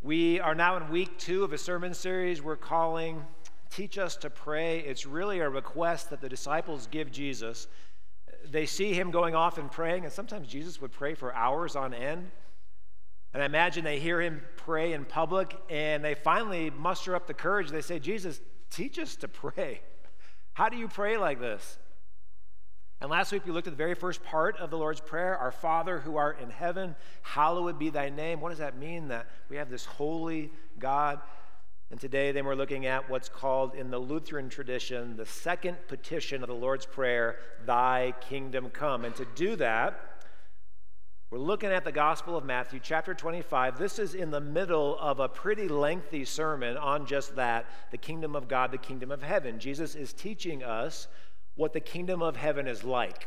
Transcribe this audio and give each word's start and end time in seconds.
We 0.00 0.38
are 0.38 0.54
now 0.54 0.76
in 0.76 0.90
week 0.90 1.18
two 1.18 1.42
of 1.42 1.52
a 1.52 1.58
sermon 1.58 1.92
series 1.92 2.40
we're 2.40 2.54
calling 2.54 3.24
Teach 3.68 3.98
Us 3.98 4.14
to 4.18 4.30
Pray. 4.30 4.78
It's 4.78 5.04
really 5.04 5.40
a 5.40 5.48
request 5.48 6.10
that 6.10 6.20
the 6.20 6.28
disciples 6.28 6.86
give 6.88 7.10
Jesus. 7.10 7.66
They 8.48 8.64
see 8.64 8.94
him 8.94 9.10
going 9.10 9.34
off 9.34 9.58
and 9.58 9.68
praying, 9.68 10.04
and 10.04 10.12
sometimes 10.12 10.46
Jesus 10.46 10.80
would 10.80 10.92
pray 10.92 11.14
for 11.14 11.34
hours 11.34 11.74
on 11.74 11.92
end. 11.92 12.30
And 13.34 13.42
I 13.42 13.46
imagine 13.46 13.82
they 13.82 13.98
hear 13.98 14.22
him 14.22 14.40
pray 14.56 14.92
in 14.92 15.04
public, 15.04 15.56
and 15.68 16.04
they 16.04 16.14
finally 16.14 16.70
muster 16.70 17.16
up 17.16 17.26
the 17.26 17.34
courage. 17.34 17.70
They 17.70 17.80
say, 17.80 17.98
Jesus, 17.98 18.40
teach 18.70 19.00
us 19.00 19.16
to 19.16 19.26
pray. 19.26 19.80
How 20.52 20.68
do 20.68 20.76
you 20.76 20.86
pray 20.86 21.16
like 21.16 21.40
this? 21.40 21.76
And 23.00 23.10
last 23.10 23.30
week 23.30 23.46
we 23.46 23.52
looked 23.52 23.68
at 23.68 23.72
the 23.72 23.76
very 23.76 23.94
first 23.94 24.24
part 24.24 24.56
of 24.56 24.70
the 24.70 24.78
Lord's 24.78 25.00
Prayer 25.00 25.38
Our 25.38 25.52
Father 25.52 26.00
who 26.00 26.16
art 26.16 26.40
in 26.40 26.50
heaven, 26.50 26.96
hallowed 27.22 27.78
be 27.78 27.90
thy 27.90 28.08
name. 28.08 28.40
What 28.40 28.48
does 28.48 28.58
that 28.58 28.76
mean? 28.76 29.08
That 29.08 29.26
we 29.48 29.56
have 29.56 29.70
this 29.70 29.84
holy 29.84 30.50
God. 30.80 31.20
And 31.92 32.00
today 32.00 32.32
then 32.32 32.44
we're 32.44 32.56
looking 32.56 32.86
at 32.86 33.08
what's 33.08 33.28
called 33.28 33.76
in 33.76 33.90
the 33.90 33.98
Lutheran 33.98 34.48
tradition 34.48 35.16
the 35.16 35.24
second 35.24 35.76
petition 35.86 36.42
of 36.42 36.48
the 36.48 36.54
Lord's 36.54 36.86
Prayer, 36.86 37.36
Thy 37.64 38.14
kingdom 38.20 38.68
come. 38.70 39.04
And 39.04 39.14
to 39.14 39.26
do 39.36 39.54
that, 39.56 40.18
we're 41.30 41.38
looking 41.38 41.70
at 41.70 41.84
the 41.84 41.92
Gospel 41.92 42.36
of 42.36 42.44
Matthew, 42.44 42.80
chapter 42.82 43.12
25. 43.14 43.78
This 43.78 43.98
is 43.98 44.14
in 44.14 44.30
the 44.30 44.40
middle 44.40 44.98
of 44.98 45.20
a 45.20 45.28
pretty 45.28 45.68
lengthy 45.68 46.24
sermon 46.24 46.76
on 46.78 47.06
just 47.06 47.36
that 47.36 47.66
the 47.90 47.98
kingdom 47.98 48.34
of 48.34 48.48
God, 48.48 48.72
the 48.72 48.78
kingdom 48.78 49.10
of 49.10 49.22
heaven. 49.22 49.60
Jesus 49.60 49.94
is 49.94 50.14
teaching 50.14 50.64
us 50.64 51.06
what 51.58 51.72
the 51.72 51.80
kingdom 51.80 52.22
of 52.22 52.36
heaven 52.36 52.68
is 52.68 52.84
like. 52.84 53.26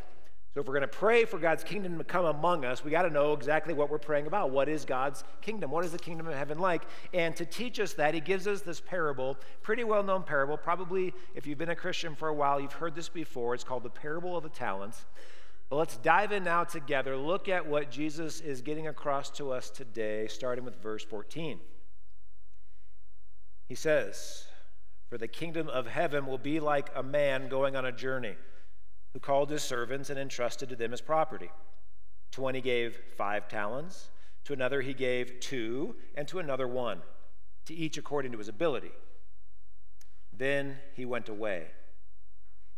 So, 0.54 0.62
if 0.62 0.68
we're 0.68 0.74
going 0.74 0.82
to 0.82 0.88
pray 0.88 1.24
for 1.26 1.38
God's 1.38 1.64
kingdom 1.64 1.98
to 1.98 2.04
come 2.04 2.26
among 2.26 2.66
us, 2.66 2.84
we 2.84 2.92
got 2.92 3.04
to 3.04 3.10
know 3.10 3.34
exactly 3.34 3.74
what 3.74 3.90
we're 3.90 4.00
praying 4.00 4.28
about. 4.28 4.52
What 4.52 4.68
is 4.68 4.84
God's 4.84 5.24
kingdom? 5.42 5.70
What 5.70 5.86
is 5.86 5.92
the 5.92 6.00
kingdom 6.00 6.28
of 6.28 6.34
heaven 6.34 6.60
like? 6.60 6.84
And 7.14 7.36
to 7.38 7.46
teach 7.46 7.80
us 7.80 7.94
that, 7.94 8.14
he 8.14 8.20
gives 8.20 8.48
us 8.48 8.62
this 8.62 8.82
parable, 8.82 9.38
pretty 9.62 9.84
well 9.84 10.04
known 10.04 10.24
parable. 10.24 10.58
Probably, 10.58 11.14
if 11.36 11.46
you've 11.46 11.58
been 11.58 11.70
a 11.70 11.76
Christian 11.76 12.16
for 12.16 12.30
a 12.30 12.34
while, 12.34 12.60
you've 12.60 12.74
heard 12.74 12.96
this 12.96 13.08
before. 13.08 13.54
It's 13.54 13.64
called 13.64 13.84
the 13.84 13.90
parable 13.90 14.36
of 14.36 14.44
the 14.44 14.50
talents. 14.50 15.06
But 15.70 15.78
let's 15.78 15.98
dive 15.98 16.34
in 16.34 16.44
now 16.44 16.66
together. 16.66 17.16
Look 17.16 17.48
at 17.48 17.66
what 17.66 17.92
Jesus 17.92 18.42
is 18.42 18.62
getting 18.62 18.88
across 18.88 19.30
to 19.32 19.52
us 19.52 19.70
today, 19.70 20.28
starting 20.28 20.66
with 20.66 20.82
verse 20.82 21.04
14. 21.04 21.60
He 23.70 23.76
says, 23.76 24.48
for 25.12 25.18
the 25.18 25.28
kingdom 25.28 25.68
of 25.68 25.88
heaven 25.88 26.26
will 26.26 26.38
be 26.38 26.62
like 26.62 26.90
a 26.96 27.04
man 27.04 27.50
going 27.50 27.76
on 27.76 27.84
a 27.84 27.92
journey 27.92 28.34
who 29.12 29.20
called 29.20 29.50
his 29.50 29.62
servants 29.62 30.10
and 30.10 30.18
entrusted 30.18 30.70
to 30.70 30.76
them 30.78 30.92
his 30.92 31.02
property. 31.02 31.52
To 32.32 32.42
one 32.42 32.56
he 32.56 32.62
gave 32.62 32.98
five 33.18 33.50
talents, 33.50 34.10
to 34.46 34.54
another 34.54 34.80
he 34.80 34.94
gave 34.94 35.42
two, 35.42 35.98
and 36.16 36.30
to 36.30 36.40
another 36.40 36.66
one, 36.66 37.02
to 37.66 37.74
each 37.74 37.98
according 37.98 38.32
to 38.32 38.38
his 38.38 38.48
ability. 38.48 38.94
Then 40.32 40.78
he 40.96 41.04
went 41.04 41.28
away. 41.28 41.66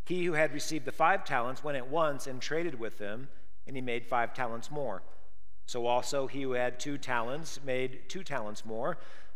He 0.07 0.25
who 0.25 0.33
had 0.33 0.55
received 0.55 0.85
the 0.85 0.91
five 0.91 1.23
talents 1.23 1.63
went 1.63 1.77
at 1.77 1.87
once 1.87 2.25
and 2.25 2.41
traded 2.41 2.79
with 2.79 2.97
them, 2.97 3.29
and 3.67 3.75
he 3.75 3.81
made 3.81 4.07
five 4.07 4.33
talents 4.33 4.71
more. 4.71 5.03
So 5.67 5.85
also 5.85 6.25
he 6.25 6.41
who 6.41 6.53
had 6.53 6.79
two 6.79 6.97
talents 6.97 7.59
made 7.63 8.09
two 8.09 8.23
talents 8.23 8.65
more. 8.65 8.97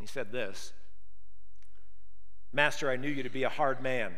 he 0.00 0.06
said 0.06 0.32
this 0.32 0.72
Master, 2.52 2.90
I 2.90 2.96
knew 2.96 3.10
you 3.10 3.22
to 3.22 3.30
be 3.30 3.42
a 3.42 3.48
hard 3.48 3.82
man, 3.82 4.14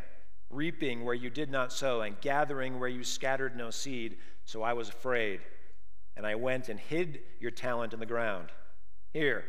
reaping 0.51 1.05
where 1.05 1.15
you 1.15 1.31
did 1.31 1.51
not 1.51 1.73
sow, 1.73 2.03
and 2.03 2.21
gathering 2.21 2.79
where 2.79 2.89
you 2.89 3.03
scattered 3.03 3.57
no 3.57 3.71
seed. 3.71 4.19
So 4.45 4.63
I 4.63 4.73
was 4.73 4.89
afraid, 4.89 5.41
and 6.17 6.27
I 6.27 6.35
went 6.35 6.69
and 6.69 6.79
hid 6.79 7.21
your 7.41 7.51
talent 7.51 7.93
in 7.93 8.01
the 8.01 8.07
ground. 8.07 8.49
Here, 9.13 9.45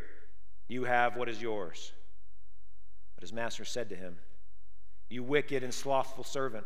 you 0.67 0.83
have 0.85 1.15
what 1.15 1.29
is 1.29 1.41
yours. 1.41 1.91
But 3.15 3.21
his 3.21 3.33
master 3.33 3.65
said 3.65 3.89
to 3.89 3.95
him, 3.95 4.17
You 5.09 5.23
wicked 5.23 5.63
and 5.63 5.73
slothful 5.73 6.23
servant. 6.23 6.65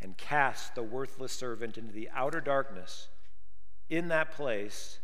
and 0.00 0.16
cast 0.16 0.74
the 0.74 0.82
worthless 0.82 1.32
servant 1.32 1.78
into 1.78 1.92
the 1.92 2.08
outer 2.14 2.40
darkness. 2.40 3.08
In 3.88 4.08
that 4.08 4.32
place, 4.32 4.98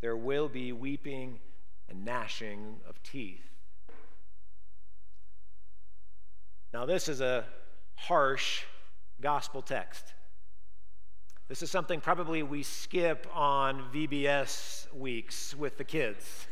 there 0.00 0.16
will 0.16 0.48
be 0.48 0.72
weeping 0.72 1.38
and 1.88 2.04
gnashing 2.04 2.80
of 2.88 3.02
teeth. 3.02 3.48
Now, 6.72 6.86
this 6.86 7.08
is 7.08 7.20
a 7.20 7.44
harsh 7.96 8.62
gospel 9.20 9.62
text. 9.62 10.14
This 11.48 11.62
is 11.62 11.70
something 11.70 12.00
probably 12.00 12.42
we 12.42 12.62
skip 12.62 13.26
on 13.34 13.84
VBS 13.92 14.92
weeks 14.94 15.54
with 15.54 15.76
the 15.76 15.84
kids. 15.84 16.46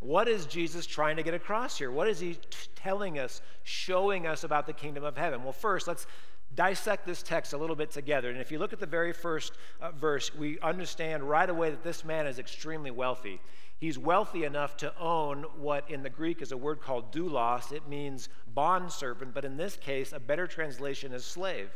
What 0.00 0.28
is 0.28 0.46
Jesus 0.46 0.86
trying 0.86 1.16
to 1.16 1.22
get 1.22 1.34
across 1.34 1.76
here? 1.76 1.90
What 1.90 2.08
is 2.08 2.18
he 2.18 2.34
t- 2.34 2.40
telling 2.74 3.18
us, 3.18 3.42
showing 3.62 4.26
us 4.26 4.44
about 4.44 4.66
the 4.66 4.72
kingdom 4.72 5.04
of 5.04 5.16
heaven? 5.16 5.44
Well, 5.44 5.52
first, 5.52 5.86
let's 5.86 6.06
dissect 6.54 7.06
this 7.06 7.22
text 7.22 7.52
a 7.52 7.58
little 7.58 7.76
bit 7.76 7.90
together. 7.90 8.30
And 8.30 8.40
if 8.40 8.50
you 8.50 8.58
look 8.58 8.72
at 8.72 8.80
the 8.80 8.86
very 8.86 9.12
first 9.12 9.52
uh, 9.80 9.90
verse, 9.92 10.34
we 10.34 10.58
understand 10.60 11.22
right 11.22 11.48
away 11.48 11.70
that 11.70 11.84
this 11.84 12.04
man 12.04 12.26
is 12.26 12.38
extremely 12.38 12.90
wealthy. 12.90 13.40
He's 13.78 13.98
wealthy 13.98 14.44
enough 14.44 14.76
to 14.78 14.98
own 14.98 15.44
what 15.56 15.90
in 15.90 16.02
the 16.02 16.10
Greek 16.10 16.42
is 16.42 16.52
a 16.52 16.56
word 16.56 16.80
called 16.80 17.12
doulos. 17.12 17.70
It 17.70 17.88
means 17.88 18.28
bondservant, 18.54 19.32
but 19.32 19.44
in 19.44 19.56
this 19.56 19.76
case, 19.76 20.12
a 20.12 20.20
better 20.20 20.46
translation 20.46 21.12
is 21.12 21.24
slave. 21.24 21.70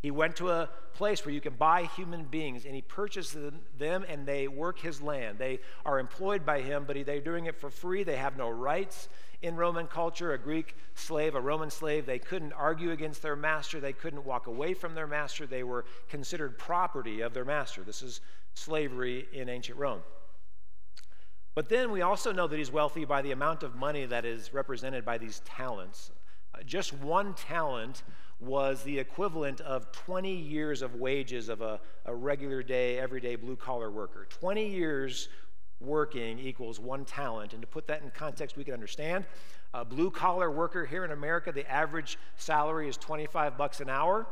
He 0.00 0.10
went 0.10 0.36
to 0.36 0.50
a 0.50 0.68
place 0.94 1.24
where 1.24 1.34
you 1.34 1.40
can 1.40 1.54
buy 1.54 1.84
human 1.84 2.24
beings 2.24 2.64
and 2.64 2.74
he 2.74 2.80
purchases 2.80 3.52
them 3.78 4.04
and 4.08 4.26
they 4.26 4.48
work 4.48 4.78
his 4.78 5.02
land. 5.02 5.38
They 5.38 5.60
are 5.84 5.98
employed 5.98 6.46
by 6.46 6.62
him, 6.62 6.84
but 6.86 6.96
they're 7.04 7.20
doing 7.20 7.46
it 7.46 7.60
for 7.60 7.70
free. 7.70 8.02
They 8.02 8.16
have 8.16 8.36
no 8.36 8.48
rights 8.48 9.08
in 9.42 9.56
Roman 9.56 9.86
culture. 9.86 10.32
A 10.32 10.38
Greek 10.38 10.74
slave, 10.94 11.34
a 11.34 11.40
Roman 11.40 11.70
slave, 11.70 12.06
they 12.06 12.18
couldn't 12.18 12.54
argue 12.54 12.92
against 12.92 13.20
their 13.20 13.36
master. 13.36 13.78
They 13.78 13.92
couldn't 13.92 14.24
walk 14.24 14.46
away 14.46 14.72
from 14.72 14.94
their 14.94 15.06
master. 15.06 15.46
They 15.46 15.64
were 15.64 15.84
considered 16.08 16.58
property 16.58 17.20
of 17.20 17.34
their 17.34 17.44
master. 17.44 17.82
This 17.82 18.00
is 18.00 18.22
slavery 18.54 19.28
in 19.32 19.50
ancient 19.50 19.78
Rome. 19.78 20.00
But 21.54 21.68
then 21.68 21.90
we 21.90 22.00
also 22.00 22.32
know 22.32 22.46
that 22.46 22.56
he's 22.56 22.70
wealthy 22.70 23.04
by 23.04 23.20
the 23.20 23.32
amount 23.32 23.62
of 23.62 23.74
money 23.74 24.06
that 24.06 24.24
is 24.24 24.54
represented 24.54 25.04
by 25.04 25.18
these 25.18 25.40
talents. 25.44 26.10
Just 26.66 26.92
one 26.92 27.34
talent 27.34 28.02
was 28.40 28.82
the 28.82 28.98
equivalent 28.98 29.60
of 29.60 29.92
20 29.92 30.32
years 30.32 30.82
of 30.82 30.94
wages 30.94 31.48
of 31.48 31.60
a, 31.60 31.80
a 32.06 32.14
regular 32.14 32.62
day, 32.62 32.98
everyday 32.98 33.36
blue 33.36 33.56
collar 33.56 33.90
worker. 33.90 34.26
20 34.30 34.66
years 34.66 35.28
working 35.80 36.38
equals 36.38 36.78
one 36.78 37.04
talent. 37.04 37.52
And 37.52 37.62
to 37.62 37.68
put 37.68 37.86
that 37.86 38.02
in 38.02 38.10
context, 38.10 38.56
we 38.56 38.64
can 38.64 38.74
understand 38.74 39.24
a 39.72 39.84
blue 39.84 40.10
collar 40.10 40.50
worker 40.50 40.84
here 40.84 41.04
in 41.04 41.12
America, 41.12 41.52
the 41.52 41.70
average 41.70 42.18
salary 42.36 42.88
is 42.88 42.96
25 42.96 43.56
bucks 43.56 43.80
an 43.80 43.88
hour. 43.88 44.26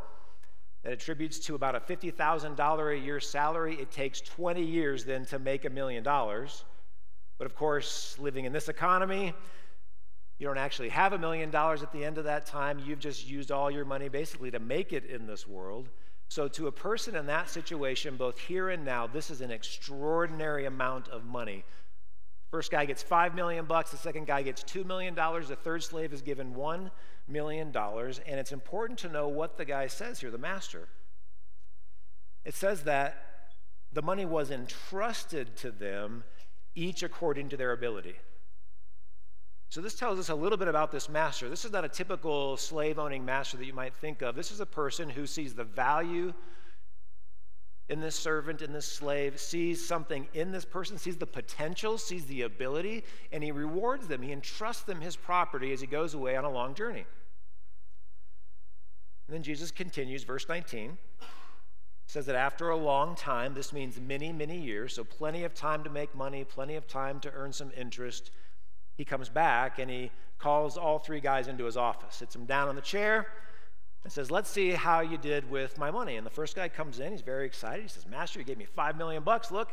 That 0.82 0.92
attributes 0.92 1.38
to 1.40 1.54
about 1.54 1.74
a 1.74 1.80
$50,000 1.80 2.94
a 2.94 2.98
year 2.98 3.20
salary. 3.20 3.74
It 3.80 3.90
takes 3.90 4.20
20 4.20 4.62
years 4.62 5.04
then 5.04 5.24
to 5.26 5.38
make 5.38 5.64
a 5.64 5.70
million 5.70 6.02
dollars. 6.02 6.64
But 7.36 7.46
of 7.46 7.54
course, 7.54 8.16
living 8.18 8.44
in 8.44 8.52
this 8.52 8.68
economy, 8.68 9.32
you 10.38 10.46
don't 10.46 10.58
actually 10.58 10.88
have 10.90 11.12
a 11.12 11.18
million 11.18 11.50
dollars 11.50 11.82
at 11.82 11.92
the 11.92 12.04
end 12.04 12.16
of 12.16 12.24
that 12.24 12.46
time. 12.46 12.78
You've 12.78 13.00
just 13.00 13.28
used 13.28 13.50
all 13.50 13.70
your 13.70 13.84
money 13.84 14.08
basically 14.08 14.50
to 14.52 14.58
make 14.58 14.92
it 14.92 15.04
in 15.04 15.26
this 15.26 15.46
world. 15.46 15.88
So, 16.28 16.46
to 16.48 16.66
a 16.66 16.72
person 16.72 17.16
in 17.16 17.26
that 17.26 17.48
situation, 17.48 18.16
both 18.16 18.38
here 18.38 18.68
and 18.68 18.84
now, 18.84 19.06
this 19.06 19.30
is 19.30 19.40
an 19.40 19.50
extraordinary 19.50 20.66
amount 20.66 21.08
of 21.08 21.24
money. 21.24 21.64
First 22.50 22.70
guy 22.70 22.84
gets 22.84 23.02
five 23.02 23.34
million 23.34 23.64
bucks, 23.64 23.90
the 23.90 23.96
second 23.96 24.26
guy 24.26 24.42
gets 24.42 24.62
two 24.62 24.84
million 24.84 25.14
dollars, 25.14 25.48
the 25.48 25.56
third 25.56 25.82
slave 25.82 26.12
is 26.12 26.22
given 26.22 26.54
one 26.54 26.90
million 27.26 27.72
dollars. 27.72 28.20
And 28.26 28.38
it's 28.38 28.52
important 28.52 28.98
to 29.00 29.08
know 29.08 29.28
what 29.28 29.56
the 29.56 29.64
guy 29.64 29.86
says 29.86 30.20
here, 30.20 30.30
the 30.30 30.38
master. 30.38 30.88
It 32.44 32.54
says 32.54 32.84
that 32.84 33.24
the 33.92 34.02
money 34.02 34.24
was 34.24 34.50
entrusted 34.50 35.56
to 35.56 35.70
them, 35.70 36.24
each 36.74 37.02
according 37.02 37.48
to 37.50 37.56
their 37.56 37.72
ability. 37.72 38.16
So, 39.70 39.82
this 39.82 39.94
tells 39.94 40.18
us 40.18 40.30
a 40.30 40.34
little 40.34 40.56
bit 40.56 40.68
about 40.68 40.90
this 40.90 41.08
master. 41.08 41.48
This 41.48 41.64
is 41.64 41.72
not 41.72 41.84
a 41.84 41.88
typical 41.88 42.56
slave 42.56 42.98
owning 42.98 43.24
master 43.24 43.58
that 43.58 43.66
you 43.66 43.74
might 43.74 43.94
think 43.94 44.22
of. 44.22 44.34
This 44.34 44.50
is 44.50 44.60
a 44.60 44.66
person 44.66 45.10
who 45.10 45.26
sees 45.26 45.54
the 45.54 45.64
value 45.64 46.32
in 47.88 48.00
this 48.00 48.16
servant, 48.16 48.60
in 48.60 48.72
this 48.72 48.86
slave, 48.86 49.40
sees 49.40 49.86
something 49.86 50.28
in 50.34 50.52
this 50.52 50.64
person, 50.64 50.98
sees 50.98 51.16
the 51.16 51.26
potential, 51.26 51.96
sees 51.96 52.26
the 52.26 52.42
ability, 52.42 53.04
and 53.32 53.42
he 53.42 53.50
rewards 53.50 54.06
them. 54.06 54.20
He 54.20 54.32
entrusts 54.32 54.82
them 54.82 55.00
his 55.00 55.16
property 55.16 55.72
as 55.72 55.80
he 55.80 55.86
goes 55.86 56.12
away 56.14 56.36
on 56.36 56.44
a 56.44 56.50
long 56.50 56.74
journey. 56.74 57.06
And 59.26 59.34
then 59.34 59.42
Jesus 59.42 59.70
continues, 59.70 60.24
verse 60.24 60.48
19 60.48 60.98
says 62.06 62.24
that 62.24 62.36
after 62.36 62.70
a 62.70 62.76
long 62.76 63.14
time, 63.14 63.52
this 63.52 63.70
means 63.70 64.00
many, 64.00 64.32
many 64.32 64.58
years, 64.58 64.94
so 64.94 65.04
plenty 65.04 65.44
of 65.44 65.52
time 65.52 65.84
to 65.84 65.90
make 65.90 66.14
money, 66.14 66.42
plenty 66.42 66.74
of 66.74 66.86
time 66.86 67.20
to 67.20 67.30
earn 67.32 67.52
some 67.52 67.70
interest 67.76 68.30
he 68.98 69.04
comes 69.04 69.30
back 69.30 69.78
and 69.78 69.90
he 69.90 70.10
calls 70.38 70.76
all 70.76 70.98
three 70.98 71.20
guys 71.20 71.48
into 71.48 71.64
his 71.64 71.76
office, 71.76 72.16
sits 72.16 72.34
them 72.34 72.44
down 72.44 72.68
on 72.68 72.74
the 72.74 72.82
chair, 72.82 73.28
and 74.04 74.12
says, 74.12 74.30
Let's 74.30 74.50
see 74.50 74.70
how 74.70 75.00
you 75.00 75.16
did 75.16 75.48
with 75.48 75.78
my 75.78 75.90
money. 75.90 76.16
And 76.16 76.26
the 76.26 76.30
first 76.30 76.54
guy 76.54 76.68
comes 76.68 77.00
in, 77.00 77.12
he's 77.12 77.22
very 77.22 77.46
excited. 77.46 77.82
He 77.82 77.88
says, 77.88 78.06
Master, 78.06 78.40
you 78.40 78.44
gave 78.44 78.58
me 78.58 78.66
five 78.66 78.98
million 78.98 79.22
bucks. 79.22 79.50
Look, 79.50 79.72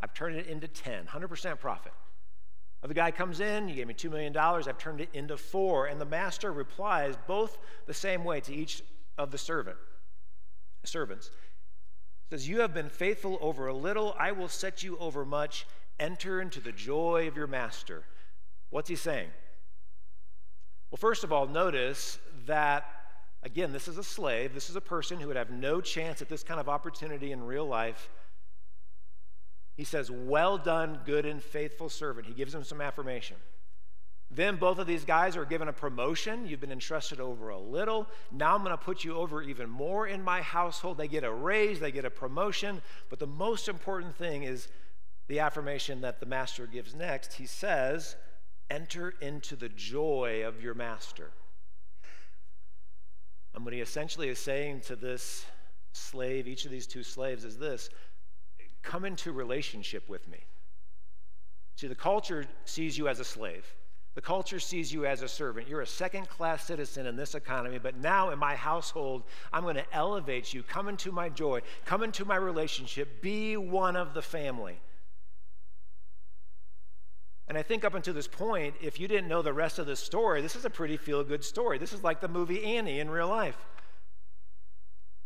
I've 0.00 0.14
turned 0.14 0.36
it 0.36 0.46
into 0.46 0.68
10, 0.68 1.06
100% 1.06 1.58
profit. 1.58 1.92
The 2.82 2.94
guy 2.94 3.10
comes 3.10 3.40
in, 3.40 3.68
you 3.68 3.74
gave 3.74 3.88
me 3.88 3.92
$2 3.92 4.10
million, 4.10 4.34
I've 4.34 4.78
turned 4.78 5.02
it 5.02 5.10
into 5.12 5.36
four. 5.36 5.86
And 5.86 6.00
the 6.00 6.06
master 6.06 6.50
replies 6.50 7.14
both 7.26 7.58
the 7.86 7.92
same 7.92 8.24
way 8.24 8.40
to 8.40 8.54
each 8.54 8.82
of 9.18 9.30
the 9.30 9.36
servant, 9.36 9.76
servants. 10.84 11.30
says, 12.30 12.48
You 12.48 12.60
have 12.60 12.72
been 12.72 12.88
faithful 12.88 13.36
over 13.42 13.66
a 13.66 13.74
little, 13.74 14.16
I 14.18 14.32
will 14.32 14.48
set 14.48 14.82
you 14.82 14.96
over 14.98 15.26
much. 15.26 15.66
Enter 15.98 16.40
into 16.40 16.60
the 16.60 16.72
joy 16.72 17.28
of 17.28 17.36
your 17.36 17.46
master. 17.46 18.04
What's 18.70 18.88
he 18.88 18.96
saying? 18.96 19.28
Well, 20.90 20.98
first 20.98 21.22
of 21.22 21.32
all, 21.32 21.46
notice 21.46 22.18
that, 22.46 22.84
again, 23.42 23.72
this 23.72 23.86
is 23.86 23.98
a 23.98 24.04
slave. 24.04 24.54
This 24.54 24.70
is 24.70 24.76
a 24.76 24.80
person 24.80 25.20
who 25.20 25.28
would 25.28 25.36
have 25.36 25.50
no 25.50 25.80
chance 25.80 26.22
at 26.22 26.28
this 26.28 26.42
kind 26.42 26.58
of 26.58 26.68
opportunity 26.68 27.32
in 27.32 27.44
real 27.44 27.66
life. 27.66 28.10
He 29.76 29.84
says, 29.84 30.10
Well 30.10 30.58
done, 30.58 31.00
good 31.04 31.26
and 31.26 31.42
faithful 31.42 31.88
servant. 31.88 32.26
He 32.26 32.34
gives 32.34 32.54
him 32.54 32.64
some 32.64 32.80
affirmation. 32.80 33.36
Then 34.32 34.56
both 34.56 34.78
of 34.78 34.86
these 34.86 35.04
guys 35.04 35.36
are 35.36 35.44
given 35.44 35.66
a 35.66 35.72
promotion. 35.72 36.46
You've 36.46 36.60
been 36.60 36.70
entrusted 36.70 37.18
over 37.18 37.48
a 37.48 37.58
little. 37.58 38.06
Now 38.30 38.54
I'm 38.54 38.62
going 38.62 38.76
to 38.76 38.76
put 38.76 39.02
you 39.02 39.16
over 39.16 39.42
even 39.42 39.68
more 39.68 40.06
in 40.06 40.22
my 40.22 40.40
household. 40.40 40.98
They 40.98 41.08
get 41.08 41.24
a 41.24 41.32
raise, 41.32 41.80
they 41.80 41.90
get 41.90 42.04
a 42.04 42.10
promotion. 42.10 42.80
But 43.08 43.18
the 43.18 43.26
most 43.26 43.68
important 43.68 44.14
thing 44.14 44.44
is 44.44 44.68
the 45.26 45.40
affirmation 45.40 46.00
that 46.02 46.20
the 46.20 46.26
master 46.26 46.66
gives 46.66 46.94
next. 46.94 47.34
He 47.34 47.46
says, 47.46 48.14
enter 48.70 49.14
into 49.20 49.56
the 49.56 49.68
joy 49.68 50.44
of 50.46 50.62
your 50.62 50.74
master. 50.74 51.30
And 53.54 53.64
what 53.64 53.74
he 53.74 53.80
essentially 53.80 54.28
is 54.28 54.38
saying 54.38 54.82
to 54.82 54.96
this 54.96 55.44
slave, 55.92 56.46
each 56.46 56.64
of 56.64 56.70
these 56.70 56.86
two 56.86 57.02
slaves, 57.02 57.44
is 57.44 57.58
this 57.58 57.90
come 58.82 59.04
into 59.04 59.32
relationship 59.32 60.08
with 60.08 60.26
me. 60.28 60.38
See, 61.76 61.86
the 61.86 61.94
culture 61.94 62.46
sees 62.64 62.96
you 62.96 63.08
as 63.08 63.20
a 63.20 63.24
slave. 63.24 63.66
The 64.14 64.20
culture 64.20 64.58
sees 64.58 64.92
you 64.92 65.06
as 65.06 65.22
a 65.22 65.28
servant. 65.28 65.68
You're 65.68 65.82
a 65.82 65.86
second 65.86 66.28
class 66.28 66.64
citizen 66.64 67.06
in 67.06 67.14
this 67.16 67.34
economy, 67.34 67.78
but 67.78 67.96
now 67.96 68.30
in 68.30 68.38
my 68.38 68.56
household, 68.56 69.22
I'm 69.52 69.62
going 69.62 69.76
to 69.76 69.94
elevate 69.94 70.52
you. 70.52 70.62
Come 70.62 70.88
into 70.88 71.12
my 71.12 71.28
joy. 71.28 71.60
Come 71.84 72.02
into 72.02 72.24
my 72.24 72.36
relationship. 72.36 73.22
Be 73.22 73.56
one 73.56 73.96
of 73.96 74.14
the 74.14 74.22
family. 74.22 74.80
And 77.50 77.58
I 77.58 77.62
think 77.64 77.84
up 77.84 77.94
until 77.94 78.14
this 78.14 78.28
point, 78.28 78.76
if 78.80 79.00
you 79.00 79.08
didn't 79.08 79.26
know 79.26 79.42
the 79.42 79.52
rest 79.52 79.80
of 79.80 79.86
the 79.86 79.96
story, 79.96 80.40
this 80.40 80.54
is 80.54 80.64
a 80.64 80.70
pretty 80.70 80.96
feel 80.96 81.24
good 81.24 81.42
story. 81.42 81.78
This 81.78 81.92
is 81.92 82.04
like 82.04 82.20
the 82.20 82.28
movie 82.28 82.62
Annie 82.62 83.00
in 83.00 83.10
real 83.10 83.26
life. 83.26 83.56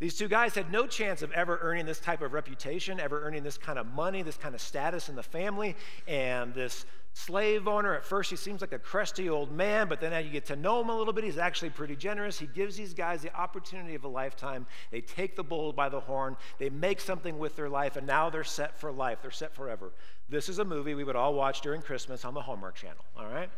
These 0.00 0.17
two 0.17 0.29
guys 0.29 0.55
had 0.55 0.73
no 0.73 0.87
chance 0.87 1.23
of 1.23 1.31
ever 1.32 1.58
earning 1.62 1.87
this 1.87 2.00
type 2.00 2.20
of 2.20 2.32
reputation, 2.32 2.99
ever 2.99 3.23
earning 3.23 3.44
this 3.44 3.56
kind 3.56 3.79
of 3.79 3.87
money, 3.87 4.23
this 4.23 4.37
kind 4.37 4.55
of 4.55 4.61
status 4.61 5.08
in 5.08 5.14
the 5.14 5.23
family. 5.23 5.76
And 6.08 6.52
this 6.52 6.85
slave 7.12 7.69
owner, 7.69 7.94
at 7.94 8.05
first, 8.05 8.29
he 8.29 8.37
seems 8.37 8.61
like 8.61 8.73
a 8.73 8.79
crusty 8.79 9.29
old 9.29 9.52
man, 9.52 9.88
but 9.88 10.00
then 10.00 10.12
as 10.12 10.25
you 10.25 10.32
get 10.32 10.46
to 10.46 10.56
know 10.56 10.81
him 10.81 10.88
a 10.88 10.96
little 10.96 11.12
bit, 11.12 11.23
he's 11.23 11.38
actually 11.38 11.70
pretty 11.70 11.94
generous. 11.94 12.41
He 12.41 12.46
gives 12.46 12.76
these 12.76 12.93
guys 12.93 13.23
the 13.23 13.32
opportunity 13.37 13.94
of 13.94 14.02
a 14.02 14.08
lifetime. 14.08 14.67
They 14.91 15.00
take 15.00 15.37
the 15.37 15.44
bull 15.44 15.73
by 15.73 15.88
the 15.88 16.00
horn, 16.00 16.37
they 16.58 16.70
make 16.70 17.00
something 17.00 17.38
with 17.38 17.55
their 17.55 17.69
life, 17.69 17.96
and 17.96 18.05
now 18.05 18.31
they're 18.31 18.43
set 18.43 18.76
for 18.76 18.91
life. 18.91 19.19
They're 19.23 19.31
set 19.31 19.55
forever. 19.55 19.93
This 20.29 20.49
is 20.49 20.58
a 20.58 20.64
movie 20.64 20.94
we 20.94 21.05
would 21.05 21.17
all 21.17 21.35
watch 21.35 21.61
during 21.61 21.82
Christmas 21.82 22.25
on 22.25 22.35
the 22.35 22.43
Hallmark 22.43 22.75
Channel, 22.75 23.05
all 23.17 23.29
right? 23.29 23.50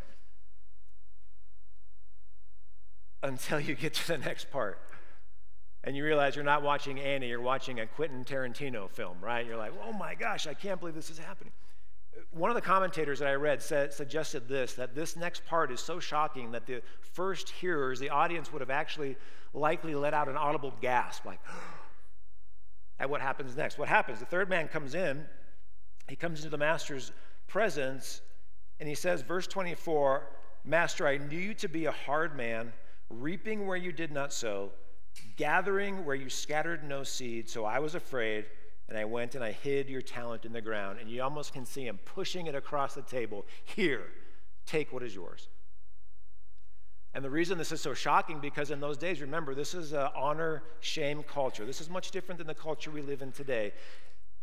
Until 3.22 3.58
you 3.58 3.74
get 3.74 3.94
to 3.94 4.06
the 4.06 4.18
next 4.18 4.50
part 4.50 4.78
and 5.86 5.96
you 5.96 6.04
realize 6.04 6.34
you're 6.34 6.44
not 6.44 6.62
watching 6.62 6.98
Annie, 6.98 7.28
you're 7.28 7.40
watching 7.40 7.78
a 7.78 7.86
Quentin 7.86 8.24
Tarantino 8.24 8.90
film, 8.90 9.16
right? 9.20 9.46
You're 9.46 9.56
like, 9.56 9.72
oh 9.86 9.92
my 9.92 10.16
gosh, 10.16 10.48
I 10.48 10.52
can't 10.52 10.80
believe 10.80 10.96
this 10.96 11.10
is 11.10 11.18
happening. 11.18 11.52
Uh, 12.14 12.22
one 12.32 12.50
of 12.50 12.56
the 12.56 12.60
commentators 12.60 13.20
that 13.20 13.28
I 13.28 13.34
read 13.34 13.62
said, 13.62 13.92
suggested 13.92 14.48
this 14.48 14.74
that 14.74 14.96
this 14.96 15.16
next 15.16 15.46
part 15.46 15.70
is 15.70 15.80
so 15.80 16.00
shocking 16.00 16.50
that 16.50 16.66
the 16.66 16.82
first 17.00 17.48
hearers, 17.48 18.00
the 18.00 18.10
audience, 18.10 18.52
would 18.52 18.60
have 18.60 18.70
actually 18.70 19.16
likely 19.54 19.94
let 19.94 20.12
out 20.12 20.28
an 20.28 20.36
audible 20.36 20.74
gasp, 20.80 21.24
like, 21.24 21.40
at 22.98 23.08
what 23.08 23.20
happens 23.20 23.56
next. 23.56 23.78
What 23.78 23.88
happens? 23.88 24.18
The 24.18 24.26
third 24.26 24.50
man 24.50 24.66
comes 24.66 24.96
in, 24.96 25.24
he 26.08 26.16
comes 26.16 26.40
into 26.40 26.50
the 26.50 26.58
master's 26.58 27.12
presence, 27.46 28.22
and 28.80 28.88
he 28.88 28.96
says, 28.96 29.22
verse 29.22 29.46
24, 29.46 30.28
Master, 30.64 31.06
I 31.06 31.16
knew 31.18 31.38
you 31.38 31.54
to 31.54 31.68
be 31.68 31.84
a 31.84 31.92
hard 31.92 32.36
man, 32.36 32.72
reaping 33.08 33.68
where 33.68 33.76
you 33.76 33.92
did 33.92 34.10
not 34.10 34.32
sow, 34.32 34.72
gathering 35.36 36.04
where 36.04 36.16
you 36.16 36.28
scattered 36.28 36.84
no 36.84 37.02
seed, 37.02 37.48
so 37.48 37.64
I 37.64 37.78
was 37.78 37.94
afraid 37.94 38.46
and 38.88 38.96
I 38.96 39.04
went 39.04 39.34
and 39.34 39.42
I 39.42 39.52
hid 39.52 39.88
your 39.88 40.02
talent 40.02 40.44
in 40.44 40.52
the 40.52 40.60
ground. 40.60 40.98
And 41.00 41.10
you 41.10 41.22
almost 41.22 41.52
can 41.52 41.64
see 41.64 41.86
him 41.86 41.98
pushing 42.04 42.46
it 42.46 42.54
across 42.54 42.94
the 42.94 43.02
table. 43.02 43.44
Here, 43.64 44.04
take 44.64 44.92
what 44.92 45.02
is 45.02 45.14
yours. 45.14 45.48
And 47.14 47.24
the 47.24 47.30
reason 47.30 47.56
this 47.56 47.72
is 47.72 47.80
so 47.80 47.94
shocking 47.94 48.40
because 48.40 48.70
in 48.70 48.78
those 48.78 48.98
days, 48.98 49.20
remember, 49.20 49.54
this 49.54 49.74
is 49.74 49.92
an 49.92 50.08
honor 50.14 50.62
shame 50.80 51.22
culture. 51.22 51.64
This 51.64 51.80
is 51.80 51.88
much 51.88 52.10
different 52.10 52.38
than 52.38 52.46
the 52.46 52.54
culture 52.54 52.90
we 52.90 53.00
live 53.00 53.22
in 53.22 53.32
today. 53.32 53.72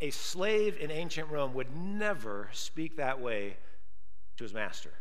A 0.01 0.09
slave 0.09 0.77
in 0.81 0.89
ancient 0.89 1.29
Rome 1.29 1.53
would 1.53 1.75
never 1.75 2.49
speak 2.51 2.97
that 2.97 3.21
way 3.21 3.57
to 4.37 4.43
his 4.43 4.53
master. 4.53 4.91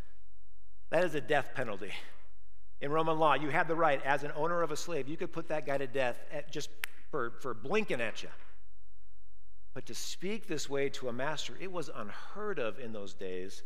That 0.90 1.04
is 1.04 1.14
a 1.14 1.20
death 1.20 1.50
penalty. 1.54 1.92
In 2.82 2.90
Roman 2.90 3.16
law, 3.16 3.34
you 3.34 3.48
had 3.48 3.68
the 3.68 3.76
right, 3.76 4.04
as 4.04 4.24
an 4.24 4.32
owner 4.34 4.60
of 4.60 4.72
a 4.72 4.76
slave, 4.76 5.08
you 5.08 5.16
could 5.16 5.32
put 5.32 5.48
that 5.48 5.64
guy 5.64 5.78
to 5.78 5.86
death 5.86 6.18
just 6.50 6.68
for, 7.12 7.30
for 7.40 7.54
blinking 7.54 8.00
at 8.00 8.24
you. 8.24 8.28
But 9.72 9.86
to 9.86 9.94
speak 9.94 10.48
this 10.48 10.68
way 10.68 10.88
to 10.90 11.08
a 11.08 11.12
master, 11.12 11.54
it 11.60 11.70
was 11.70 11.88
unheard 11.94 12.58
of 12.58 12.80
in 12.80 12.92
those 12.92 13.14
days. 13.14 13.62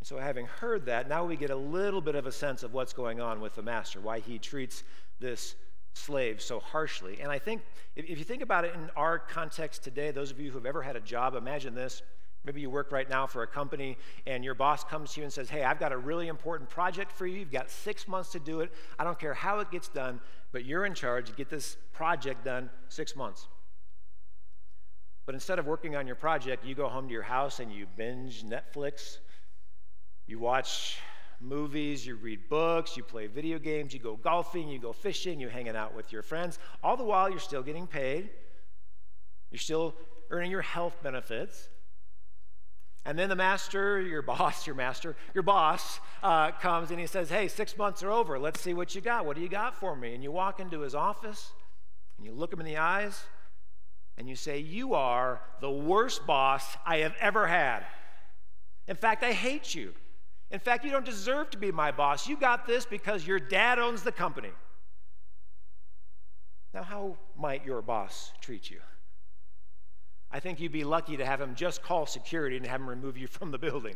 And 0.00 0.06
so, 0.06 0.18
having 0.18 0.46
heard 0.46 0.86
that, 0.86 1.08
now 1.08 1.24
we 1.24 1.36
get 1.36 1.50
a 1.50 1.56
little 1.56 2.00
bit 2.00 2.14
of 2.14 2.26
a 2.26 2.32
sense 2.32 2.62
of 2.62 2.72
what's 2.72 2.92
going 2.92 3.20
on 3.20 3.40
with 3.40 3.56
the 3.56 3.62
master, 3.62 4.00
why 4.00 4.20
he 4.20 4.38
treats 4.38 4.84
this 5.18 5.56
slave 5.94 6.40
so 6.40 6.60
harshly. 6.60 7.18
And 7.20 7.30
I 7.30 7.40
think, 7.40 7.62
if, 7.96 8.04
if 8.06 8.18
you 8.18 8.24
think 8.24 8.42
about 8.42 8.64
it 8.64 8.74
in 8.74 8.88
our 8.96 9.18
context 9.18 9.82
today, 9.82 10.12
those 10.12 10.30
of 10.30 10.38
you 10.38 10.50
who 10.52 10.58
have 10.58 10.66
ever 10.66 10.82
had 10.82 10.94
a 10.94 11.00
job, 11.00 11.34
imagine 11.34 11.74
this. 11.74 12.02
Maybe 12.44 12.60
you 12.60 12.68
work 12.68 12.92
right 12.92 13.08
now 13.08 13.26
for 13.26 13.42
a 13.42 13.46
company 13.46 13.96
and 14.26 14.44
your 14.44 14.54
boss 14.54 14.84
comes 14.84 15.14
to 15.14 15.20
you 15.20 15.24
and 15.24 15.32
says, 15.32 15.48
Hey, 15.48 15.64
I've 15.64 15.80
got 15.80 15.92
a 15.92 15.96
really 15.96 16.28
important 16.28 16.68
project 16.68 17.10
for 17.10 17.26
you. 17.26 17.38
You've 17.38 17.52
got 17.52 17.70
six 17.70 18.06
months 18.06 18.32
to 18.32 18.38
do 18.38 18.60
it. 18.60 18.70
I 18.98 19.04
don't 19.04 19.18
care 19.18 19.34
how 19.34 19.60
it 19.60 19.70
gets 19.70 19.88
done, 19.88 20.20
but 20.52 20.64
you're 20.64 20.84
in 20.84 20.94
charge. 20.94 21.34
Get 21.36 21.48
this 21.48 21.76
project 21.92 22.44
done 22.44 22.68
six 22.88 23.16
months. 23.16 23.46
But 25.26 25.34
instead 25.34 25.58
of 25.58 25.66
working 25.66 25.96
on 25.96 26.06
your 26.06 26.16
project, 26.16 26.66
you 26.66 26.74
go 26.74 26.88
home 26.88 27.06
to 27.08 27.12
your 27.12 27.22
house 27.22 27.60
and 27.60 27.72
you 27.72 27.86
binge 27.96 28.44
Netflix, 28.44 29.18
you 30.26 30.38
watch 30.38 30.98
movies, 31.40 32.06
you 32.06 32.16
read 32.16 32.48
books, 32.50 32.96
you 32.96 33.02
play 33.02 33.26
video 33.26 33.58
games, 33.58 33.94
you 33.94 34.00
go 34.00 34.16
golfing, 34.16 34.68
you 34.68 34.78
go 34.78 34.92
fishing, 34.92 35.40
you're 35.40 35.50
hanging 35.50 35.76
out 35.76 35.94
with 35.94 36.12
your 36.12 36.22
friends. 36.22 36.58
All 36.82 36.96
the 36.96 37.04
while, 37.04 37.30
you're 37.30 37.38
still 37.38 37.62
getting 37.62 37.86
paid, 37.86 38.28
you're 39.50 39.58
still 39.58 39.94
earning 40.30 40.50
your 40.50 40.62
health 40.62 40.96
benefits. 41.02 41.68
And 43.06 43.18
then 43.18 43.28
the 43.28 43.36
master, 43.36 44.00
your 44.00 44.22
boss, 44.22 44.66
your 44.66 44.76
master, 44.76 45.14
your 45.34 45.42
boss 45.42 46.00
uh, 46.22 46.52
comes 46.52 46.90
and 46.90 46.98
he 46.98 47.06
says, 47.06 47.28
Hey, 47.28 47.48
six 47.48 47.76
months 47.76 48.02
are 48.02 48.10
over. 48.10 48.38
Let's 48.38 48.60
see 48.60 48.72
what 48.72 48.94
you 48.94 49.00
got. 49.00 49.26
What 49.26 49.36
do 49.36 49.42
you 49.42 49.48
got 49.48 49.76
for 49.76 49.94
me? 49.94 50.14
And 50.14 50.22
you 50.22 50.32
walk 50.32 50.58
into 50.58 50.80
his 50.80 50.94
office 50.94 51.52
and 52.16 52.26
you 52.26 52.32
look 52.32 52.52
him 52.52 52.60
in 52.60 52.66
the 52.66 52.78
eyes 52.78 53.24
and 54.16 54.28
you 54.28 54.36
say, 54.36 54.58
You 54.58 54.94
are 54.94 55.42
the 55.60 55.70
worst 55.70 56.26
boss 56.26 56.64
I 56.86 56.98
have 56.98 57.14
ever 57.20 57.46
had. 57.46 57.84
In 58.88 58.96
fact, 58.96 59.22
I 59.22 59.32
hate 59.32 59.74
you. 59.74 59.92
In 60.50 60.60
fact, 60.60 60.84
you 60.84 60.90
don't 60.90 61.04
deserve 61.04 61.50
to 61.50 61.58
be 61.58 61.72
my 61.72 61.90
boss. 61.90 62.28
You 62.28 62.36
got 62.36 62.66
this 62.66 62.86
because 62.86 63.26
your 63.26 63.40
dad 63.40 63.78
owns 63.78 64.02
the 64.02 64.12
company. 64.12 64.50
Now, 66.72 66.82
how 66.82 67.16
might 67.36 67.64
your 67.64 67.82
boss 67.82 68.32
treat 68.40 68.70
you? 68.70 68.80
I 70.34 70.40
think 70.40 70.58
you'd 70.58 70.72
be 70.72 70.82
lucky 70.82 71.16
to 71.16 71.24
have 71.24 71.40
him 71.40 71.54
just 71.54 71.80
call 71.80 72.06
security 72.06 72.56
and 72.56 72.66
have 72.66 72.80
him 72.80 72.90
remove 72.90 73.16
you 73.16 73.26
from 73.28 73.52
the 73.52 73.58
building. 73.58 73.94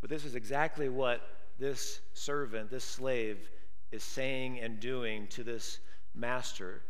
But 0.00 0.10
this 0.10 0.24
is 0.24 0.34
exactly 0.34 0.88
what 0.88 1.20
this 1.60 2.00
servant, 2.14 2.68
this 2.68 2.82
slave, 2.82 3.48
is 3.92 4.02
saying 4.02 4.58
and 4.58 4.80
doing 4.80 5.28
to 5.28 5.44
this 5.44 5.78
master, 6.16 6.82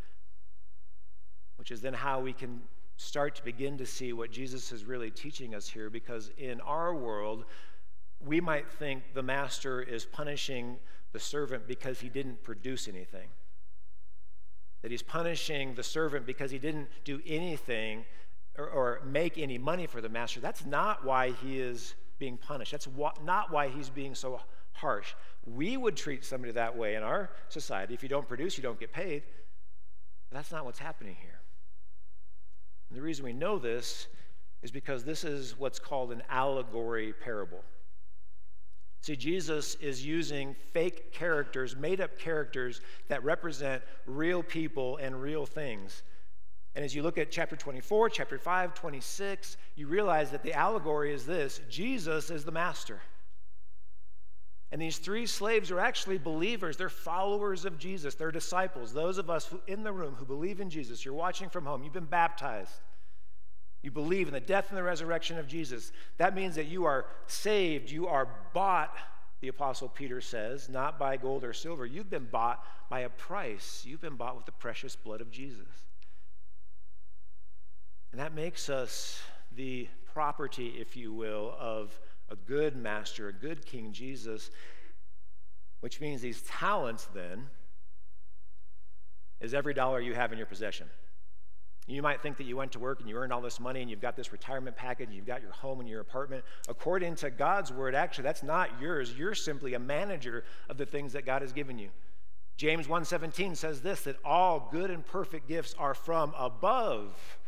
which 1.57 1.69
is 1.69 1.81
then 1.81 1.93
how 1.93 2.19
we 2.19 2.33
can 2.33 2.61
start 2.97 3.35
to 3.35 3.43
begin 3.43 3.77
to 3.77 3.85
see 3.85 4.11
what 4.11 4.31
Jesus 4.31 4.71
is 4.71 4.83
really 4.83 5.11
teaching 5.11 5.53
us 5.53 5.69
here, 5.69 5.91
because 5.91 6.31
in 6.39 6.61
our 6.61 6.95
world, 6.95 7.45
we 8.25 8.41
might 8.41 8.71
think 8.71 9.13
the 9.13 9.21
master 9.21 9.83
is 9.83 10.03
punishing 10.03 10.77
the 11.11 11.19
servant 11.19 11.67
because 11.67 11.99
he 11.99 12.09
didn't 12.09 12.41
produce 12.41 12.87
anything 12.87 13.27
that 14.81 14.91
he's 14.91 15.01
punishing 15.01 15.75
the 15.75 15.83
servant 15.83 16.25
because 16.25 16.51
he 16.51 16.57
didn't 16.57 16.87
do 17.03 17.21
anything 17.25 18.05
or, 18.57 18.67
or 18.67 19.01
make 19.05 19.37
any 19.37 19.57
money 19.57 19.85
for 19.87 20.01
the 20.01 20.09
master. 20.09 20.39
That's 20.39 20.65
not 20.65 21.05
why 21.05 21.31
he 21.31 21.59
is 21.59 21.95
being 22.19 22.37
punished. 22.37 22.71
That's 22.71 22.87
not 23.23 23.51
why 23.51 23.69
he's 23.69 23.89
being 23.89 24.15
so 24.15 24.41
harsh. 24.73 25.13
We 25.45 25.77
would 25.77 25.95
treat 25.95 26.23
somebody 26.23 26.53
that 26.53 26.77
way 26.77 26.95
in 26.95 27.03
our 27.03 27.31
society. 27.49 27.93
If 27.93 28.03
you 28.03 28.09
don't 28.09 28.27
produce, 28.27 28.57
you 28.57 28.63
don't 28.63 28.79
get 28.79 28.91
paid. 28.91 29.23
But 30.29 30.37
that's 30.37 30.51
not 30.51 30.65
what's 30.65 30.79
happening 30.79 31.15
here. 31.19 31.39
And 32.89 32.97
the 32.97 33.01
reason 33.01 33.25
we 33.25 33.33
know 33.33 33.57
this 33.57 34.07
is 34.61 34.71
because 34.71 35.03
this 35.03 35.23
is 35.23 35.57
what's 35.57 35.79
called 35.79 36.11
an 36.11 36.21
allegory 36.29 37.13
parable. 37.13 37.63
See, 39.01 39.15
Jesus 39.15 39.75
is 39.75 40.05
using 40.05 40.55
fake 40.73 41.11
characters, 41.11 41.75
made 41.75 41.99
up 41.99 42.19
characters 42.19 42.81
that 43.07 43.23
represent 43.23 43.81
real 44.05 44.43
people 44.43 44.97
and 44.97 45.19
real 45.19 45.47
things. 45.47 46.03
And 46.75 46.85
as 46.85 46.93
you 46.95 47.01
look 47.01 47.17
at 47.17 47.31
chapter 47.31 47.55
24, 47.55 48.11
chapter 48.11 48.37
5, 48.37 48.75
26, 48.75 49.57
you 49.75 49.87
realize 49.87 50.29
that 50.29 50.43
the 50.43 50.53
allegory 50.53 51.13
is 51.13 51.25
this 51.25 51.61
Jesus 51.67 52.29
is 52.29 52.45
the 52.45 52.51
master. 52.51 53.01
And 54.71 54.81
these 54.81 54.99
three 54.99 55.25
slaves 55.25 55.69
are 55.71 55.79
actually 55.79 56.17
believers. 56.17 56.77
They're 56.77 56.87
followers 56.87 57.65
of 57.65 57.77
Jesus. 57.77 58.15
They're 58.15 58.31
disciples. 58.31 58.93
Those 58.93 59.17
of 59.17 59.29
us 59.29 59.53
in 59.67 59.83
the 59.83 59.91
room 59.91 60.15
who 60.15 60.23
believe 60.23 60.61
in 60.61 60.69
Jesus, 60.69 61.03
you're 61.03 61.13
watching 61.13 61.49
from 61.49 61.65
home, 61.65 61.83
you've 61.83 61.91
been 61.91 62.05
baptized. 62.05 62.71
You 63.81 63.91
believe 63.91 64.27
in 64.27 64.33
the 64.33 64.39
death 64.39 64.69
and 64.69 64.77
the 64.77 64.83
resurrection 64.83 65.37
of 65.39 65.47
Jesus. 65.47 65.91
That 66.17 66.35
means 66.35 66.55
that 66.55 66.67
you 66.67 66.85
are 66.85 67.05
saved, 67.27 67.89
you 67.89 68.07
are 68.07 68.27
bought, 68.53 68.95
the 69.41 69.47
Apostle 69.47 69.89
Peter 69.89 70.21
says, 70.21 70.69
not 70.69 70.99
by 70.99 71.17
gold 71.17 71.43
or 71.43 71.51
silver. 71.51 71.85
You've 71.85 72.09
been 72.09 72.27
bought 72.31 72.63
by 72.89 73.01
a 73.01 73.09
price. 73.09 73.83
You've 73.87 74.01
been 74.01 74.15
bought 74.15 74.35
with 74.35 74.45
the 74.45 74.51
precious 74.51 74.95
blood 74.95 75.19
of 75.19 75.31
Jesus. 75.31 75.67
And 78.11 78.21
that 78.21 78.35
makes 78.35 78.69
us 78.69 79.19
the 79.55 79.87
property, 80.13 80.75
if 80.79 80.95
you 80.95 81.11
will, 81.11 81.55
of 81.59 81.97
a 82.29 82.35
good 82.35 82.75
master, 82.75 83.29
a 83.29 83.33
good 83.33 83.65
King 83.65 83.91
Jesus, 83.93 84.51
which 85.79 85.99
means 85.99 86.21
these 86.21 86.41
talents 86.43 87.07
then 87.15 87.47
is 89.39 89.53
every 89.53 89.73
dollar 89.73 89.99
you 89.99 90.13
have 90.13 90.31
in 90.31 90.37
your 90.37 90.47
possession. 90.47 90.87
You 91.91 92.01
might 92.01 92.21
think 92.21 92.37
that 92.37 92.45
you 92.45 92.55
went 92.55 92.71
to 92.73 92.79
work 92.79 92.99
and 93.01 93.09
you 93.09 93.17
earned 93.17 93.33
all 93.33 93.41
this 93.41 93.59
money 93.59 93.81
and 93.81 93.89
you've 93.89 94.01
got 94.01 94.15
this 94.15 94.31
retirement 94.31 94.75
package 94.75 95.07
and 95.07 95.15
you've 95.15 95.25
got 95.25 95.41
your 95.41 95.51
home 95.51 95.79
and 95.79 95.89
your 95.89 95.99
apartment. 95.99 96.43
According 96.69 97.15
to 97.15 97.29
God's 97.29 97.71
word, 97.71 97.95
actually, 97.95 98.23
that's 98.23 98.43
not 98.43 98.69
yours. 98.79 99.13
You're 99.17 99.35
simply 99.35 99.73
a 99.73 99.79
manager 99.79 100.45
of 100.69 100.77
the 100.77 100.85
things 100.85 101.13
that 101.13 101.25
God 101.25 101.41
has 101.41 101.51
given 101.51 101.77
you. 101.77 101.89
James 102.55 102.87
1:17 102.87 103.55
says 103.55 103.81
this 103.81 104.03
that 104.03 104.17
all 104.23 104.69
good 104.71 104.91
and 104.91 105.05
perfect 105.05 105.47
gifts 105.47 105.73
are 105.77 105.93
from 105.93 106.33
above. 106.37 107.39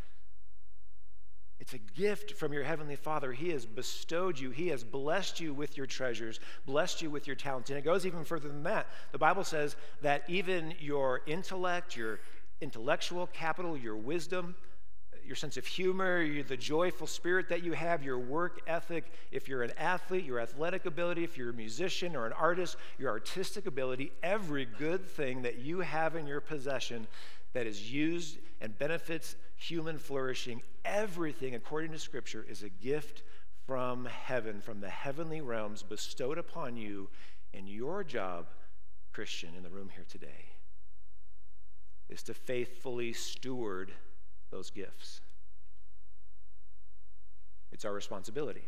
It's 1.59 1.73
a 1.73 1.77
gift 1.77 2.31
from 2.33 2.51
your 2.51 2.63
heavenly 2.63 2.97
Father. 2.97 3.31
He 3.31 3.51
has 3.51 3.65
bestowed 3.65 4.38
you, 4.38 4.50
He 4.50 4.67
has 4.67 4.83
blessed 4.83 5.39
you 5.39 5.53
with 5.53 5.77
your 5.77 5.85
treasures, 5.85 6.41
blessed 6.65 7.01
you 7.01 7.09
with 7.09 7.25
your 7.25 7.38
talents. 7.38 7.69
And 7.69 7.79
it 7.79 7.85
goes 7.85 8.05
even 8.05 8.25
further 8.25 8.50
than 8.50 8.63
that. 8.63 8.88
The 9.13 9.17
Bible 9.17 9.45
says 9.45 9.77
that 10.01 10.23
even 10.27 10.73
your 10.79 11.21
intellect, 11.25 11.95
your 11.95 12.19
intellectual 12.63 13.27
capital, 13.27 13.77
your 13.77 13.96
wisdom, 13.96 14.55
your 15.25 15.36
sense 15.36 15.58
of 15.58 15.65
humor, 15.65 16.25
the 16.43 16.58
joyful 16.58 17.08
spirit 17.08 17.50
that 17.50 17.63
you 17.63 17.74
have, 17.74 18.03
your 18.03 18.20
work 18.20 18.62
ethic, 18.67 19.12
if 19.32 19.48
you're 19.48 19.63
an 19.63 19.72
athlete, 19.77 20.25
your 20.25 20.39
athletic 20.39 20.86
ability, 20.86 21.24
if 21.24 21.38
you're 21.38 21.51
a 21.51 21.53
musician 21.53 22.15
or 22.15 22.25
an 22.25 22.34
artist, 22.34 22.75
your 22.98 23.10
artistic 23.12 23.65
ability, 23.65 24.12
every 24.22 24.65
good 24.65 25.05
thing 25.05 25.43
that 25.43 25.60
you 25.60 25.79
have 25.79 26.15
in 26.15 26.27
your 26.27 26.41
possession 26.41 27.08
that 27.53 27.67
is 27.67 27.91
used 27.91 28.38
and 28.62 28.77
benefits 28.77 29.36
human 29.55 29.98
flourishing, 29.98 30.62
everything, 30.84 31.55
according 31.55 31.91
to 31.91 32.00
Scripture, 32.00 32.46
is 32.50 32.63
a 32.63 32.70
gift 32.70 33.24
from 33.65 34.05
heaven, 34.05 34.60
from 34.60 34.82
the 34.82 34.89
heavenly 34.89 35.41
realms 35.41 35.84
bestowed 35.84 36.38
upon 36.38 36.75
you. 36.75 37.10
And 37.53 37.70
your 37.70 38.03
job, 38.03 38.48
Christian, 39.13 39.50
in 39.55 39.63
the 39.63 39.70
room 39.70 39.89
here 39.93 40.05
today, 40.10 40.52
is 42.10 42.24
to 42.24 42.33
faithfully 42.33 43.13
steward 43.13 43.91
those 44.51 44.69
gifts. 44.69 45.22
It's 47.72 47.86
our 47.86 47.93
responsibility. 47.93 48.67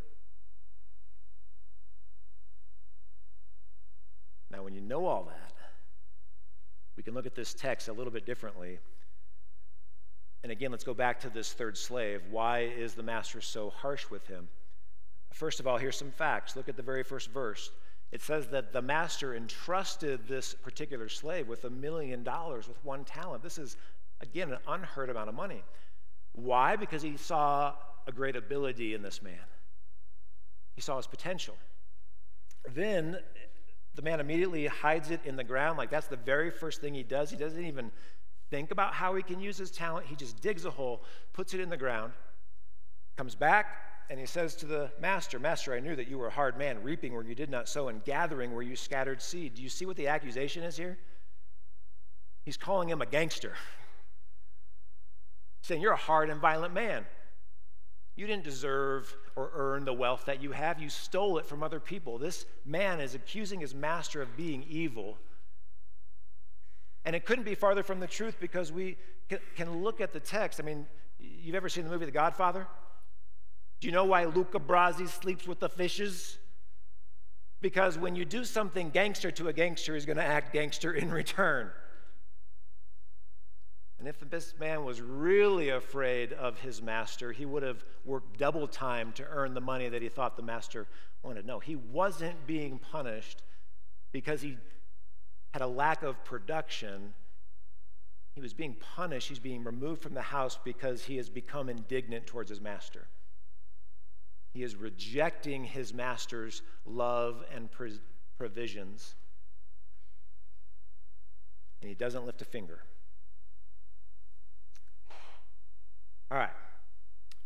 Now, 4.50 4.64
when 4.64 4.74
you 4.74 4.82
know 4.82 5.06
all 5.06 5.26
that, 5.26 5.54
we 6.96 7.04
can 7.04 7.14
look 7.14 7.26
at 7.26 7.36
this 7.36 7.54
text 7.54 7.88
a 7.88 7.94
little 7.94 8.12
bit 8.12 8.26
differently. 8.26 8.80
And 10.44 10.52
again, 10.52 10.72
let's 10.72 10.84
go 10.84 10.94
back 10.94 11.20
to 11.22 11.30
this 11.30 11.54
third 11.54 11.78
slave. 11.78 12.22
Why 12.30 12.60
is 12.60 12.94
the 12.94 13.04
master 13.04 13.42
so 13.42 13.70
harsh 13.70 14.10
with 14.10 14.26
him? 14.28 14.48
First 15.34 15.60
of 15.60 15.68
all, 15.68 15.78
here's 15.78 15.98
some 15.98 16.12
facts. 16.12 16.56
Look 16.56 16.70
at 16.70 16.78
the 16.78 16.84
very 16.84 17.04
first 17.04 17.32
verse 17.32 17.72
it 18.16 18.22
says 18.22 18.48
that 18.48 18.72
the 18.72 18.82
master 18.82 19.36
entrusted 19.36 20.26
this 20.26 20.54
particular 20.54 21.10
slave 21.10 21.50
with 21.50 21.66
a 21.66 21.70
million 21.70 22.24
dollars 22.24 22.66
with 22.66 22.82
one 22.86 23.04
talent. 23.04 23.44
This 23.44 23.58
is, 23.58 23.76
again, 24.22 24.54
an 24.54 24.60
unheard 24.70 25.10
amount 25.10 25.28
of 25.28 25.36
money. 25.36 25.62
Why? 26.32 26.78
Because 26.78 27.02
he 27.02 27.18
saw 27.18 27.74
a 28.08 28.14
great 28.14 28.38
ability 28.38 28.94
in 28.94 29.02
this 29.02 29.22
man, 29.22 29.34
he 30.76 30.82
saw 30.82 30.96
his 30.96 31.08
potential. 31.08 31.56
Then 32.74 33.18
the 33.96 34.02
man 34.02 34.22
immediately 34.22 34.66
hides 34.68 35.12
it 35.12 35.20
in 35.26 35.36
the 35.36 35.44
ground. 35.44 35.78
Like 35.78 35.90
that's 35.90 36.08
the 36.08 36.16
very 36.16 36.52
first 36.52 36.80
thing 36.80 36.94
he 36.94 37.04
does. 37.04 37.30
He 37.30 37.36
doesn't 37.36 37.66
even 37.66 37.92
think 38.50 38.72
about 38.72 38.94
how 38.94 39.14
he 39.16 39.24
can 39.24 39.42
use 39.42 39.58
his 39.58 39.72
talent. 39.72 40.06
He 40.08 40.16
just 40.16 40.40
digs 40.40 40.64
a 40.64 40.72
hole, 40.72 41.04
puts 41.34 41.54
it 41.54 41.60
in 41.60 41.68
the 41.68 41.76
ground, 41.76 42.14
comes 43.18 43.36
back, 43.36 43.66
and 44.10 44.20
he 44.20 44.26
says 44.26 44.56
to 44.58 44.66
the 44.66 44.92
master, 45.00 45.40
Master, 45.40 45.74
I 45.74 45.80
knew 45.80 45.96
that 45.96 46.08
you 46.08 46.18
were 46.18 46.28
a 46.28 46.32
hard 46.32 46.58
man, 46.58 46.84
reaping 46.84 47.14
where 47.14 47.24
you 47.24 47.36
did 47.36 47.50
not 47.50 47.68
sow 47.68 47.88
and 47.88 48.04
gathering 48.04 48.54
where 48.54 48.62
you 48.62 48.76
scattered 48.76 49.22
seed. 49.22 49.56
Do 49.56 49.64
you 49.64 49.70
see 49.70 49.86
what 49.86 49.98
the 49.98 50.08
accusation 50.08 50.64
is 50.64 50.78
here? 50.78 50.98
He's 52.44 52.58
calling 52.58 52.88
him 52.88 53.02
a 53.02 53.06
gangster. 53.08 53.54
saying, 55.62 55.82
You're 55.82 55.94
a 55.94 55.98
hard 55.98 56.30
and 56.30 56.40
violent 56.40 56.74
man. 56.74 57.06
You 58.16 58.28
didn't 58.28 58.44
deserve 58.44 59.14
or 59.36 59.52
earn 59.54 59.84
the 59.84 59.94
wealth 59.94 60.26
that 60.26 60.42
you 60.42 60.52
have. 60.52 60.80
You 60.80 60.90
stole 60.90 61.38
it 61.38 61.46
from 61.46 61.64
other 61.64 61.80
people. 61.80 62.18
This 62.18 62.46
man 62.66 63.02
is 63.02 63.16
accusing 63.16 63.60
his 63.60 63.74
master 63.74 64.22
of 64.22 64.38
being 64.38 64.64
evil. 64.70 65.18
And 67.04 67.16
it 67.16 67.26
couldn't 67.26 67.44
be 67.44 67.56
farther 67.56 67.84
from 67.84 68.00
the 68.00 68.08
truth 68.08 68.38
because 68.40 68.72
we 68.72 68.98
can 69.56 69.84
look 69.84 70.00
at 70.00 70.14
the 70.14 70.20
text. 70.20 70.62
I 70.62 70.64
mean, 70.64 70.86
you've 71.20 71.56
ever 71.56 71.68
seen 71.68 71.84
the 71.84 71.90
movie 71.90 72.06
The 72.06 72.12
Godfather? 72.12 72.68
Do 73.80 73.88
you 73.88 73.94
know 73.94 74.06
why 74.06 74.26
Luca 74.26 74.60
Brasi 74.60 75.08
sleeps 75.08 75.48
with 75.48 75.60
the 75.60 75.70
fishes? 75.70 76.38
Because 77.62 77.98
when 77.98 78.16
you 78.16 78.26
do 78.26 78.46
something 78.46 78.90
gangster 78.90 79.32
to 79.32 79.48
a 79.48 79.54
gangster, 79.54 79.96
he's 79.96 80.06
going 80.06 80.18
to 80.18 80.24
act 80.24 80.54
gangster 80.54 80.94
in 80.94 81.12
return. 81.12 81.70
And 83.98 84.08
if 84.08 84.20
this 84.30 84.54
man 84.60 84.84
was 84.84 85.02
really 85.02 85.70
afraid 85.70 86.34
of 86.34 86.60
his 86.60 86.82
master, 86.82 87.32
he 87.32 87.46
would 87.46 87.64
have 87.64 87.84
worked 88.04 88.38
double 88.38 88.68
time 88.68 89.12
to 89.14 89.26
earn 89.28 89.54
the 89.54 89.62
money 89.62 89.90
that 89.90 90.02
he 90.02 90.10
thought 90.10 90.36
the 90.36 90.44
master 90.44 90.86
wanted. 91.24 91.46
No, 91.46 91.60
he 91.60 91.76
wasn't 91.76 92.46
being 92.46 92.78
punished 92.78 93.42
because 94.12 94.42
he 94.42 94.58
had 95.54 95.62
a 95.62 95.68
lack 95.68 96.04
of 96.04 96.24
production. 96.24 97.14
He 98.36 98.42
was 98.42 98.54
being 98.54 98.76
punished. 98.96 99.30
He's 99.30 99.40
being 99.40 99.64
removed 99.64 100.02
from 100.02 100.14
the 100.14 100.22
house 100.22 100.60
because 100.64 101.06
he 101.06 101.18
has 101.18 101.30
become 101.30 101.70
indignant 101.70 102.28
towards 102.28 102.50
his 102.50 102.62
master. 102.62 103.08
He 104.56 104.64
is 104.64 104.78
rejecting 104.78 105.66
his 105.66 105.94
master's 105.94 106.62
love 106.86 107.44
and 107.54 107.68
provisions. 108.38 109.16
And 111.82 111.90
he 111.90 111.94
doesn't 111.94 112.26
lift 112.26 112.42
a 112.42 112.46
finger. 112.46 112.80
All 116.32 116.38
right. 116.38 116.54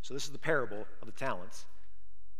So 0.03 0.13
this 0.13 0.25
is 0.25 0.29
the 0.29 0.37
parable 0.37 0.85
of 1.01 1.07
the 1.07 1.11
talents. 1.11 1.65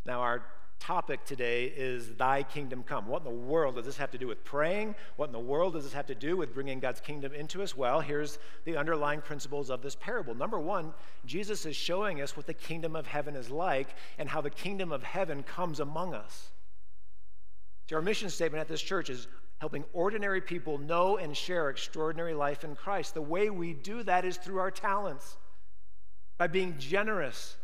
Now, 0.06 0.20
our 0.20 0.44
topic 0.80 1.24
today 1.24 1.66
is 1.66 2.14
Thy 2.14 2.42
kingdom 2.42 2.82
come. 2.82 3.06
What 3.06 3.18
in 3.18 3.24
the 3.24 3.38
world 3.38 3.76
does 3.76 3.84
this 3.84 3.98
have 3.98 4.10
to 4.10 4.18
do 4.18 4.26
with 4.26 4.42
praying? 4.42 4.96
What 5.16 5.26
in 5.26 5.32
the 5.32 5.38
world 5.38 5.74
does 5.74 5.84
this 5.84 5.92
have 5.92 6.06
to 6.06 6.14
do 6.14 6.36
with 6.36 6.52
bringing 6.52 6.80
God's 6.80 7.00
kingdom 7.00 7.32
into 7.32 7.62
us? 7.62 7.76
Well, 7.76 8.00
here's 8.00 8.38
the 8.64 8.76
underlying 8.76 9.20
principles 9.20 9.70
of 9.70 9.82
this 9.82 9.94
parable. 9.94 10.34
Number 10.34 10.58
one, 10.58 10.92
Jesus 11.26 11.66
is 11.66 11.76
showing 11.76 12.20
us 12.20 12.36
what 12.36 12.46
the 12.46 12.54
kingdom 12.54 12.96
of 12.96 13.06
heaven 13.06 13.36
is 13.36 13.50
like 13.50 13.94
and 14.18 14.28
how 14.28 14.40
the 14.40 14.50
kingdom 14.50 14.90
of 14.90 15.02
heaven 15.04 15.42
comes 15.42 15.78
among 15.78 16.14
us. 16.14 16.50
See, 17.88 17.94
our 17.94 18.02
mission 18.02 18.30
statement 18.30 18.60
at 18.60 18.68
this 18.68 18.82
church 18.82 19.10
is 19.10 19.28
helping 19.58 19.84
ordinary 19.92 20.40
people 20.40 20.78
know 20.78 21.18
and 21.18 21.36
share 21.36 21.68
extraordinary 21.68 22.34
life 22.34 22.64
in 22.64 22.74
Christ. 22.74 23.14
The 23.14 23.22
way 23.22 23.50
we 23.50 23.74
do 23.74 24.02
that 24.04 24.24
is 24.24 24.38
through 24.38 24.58
our 24.58 24.70
talents 24.70 25.36
by 26.38 26.46
being 26.46 26.76
generous, 26.78 27.56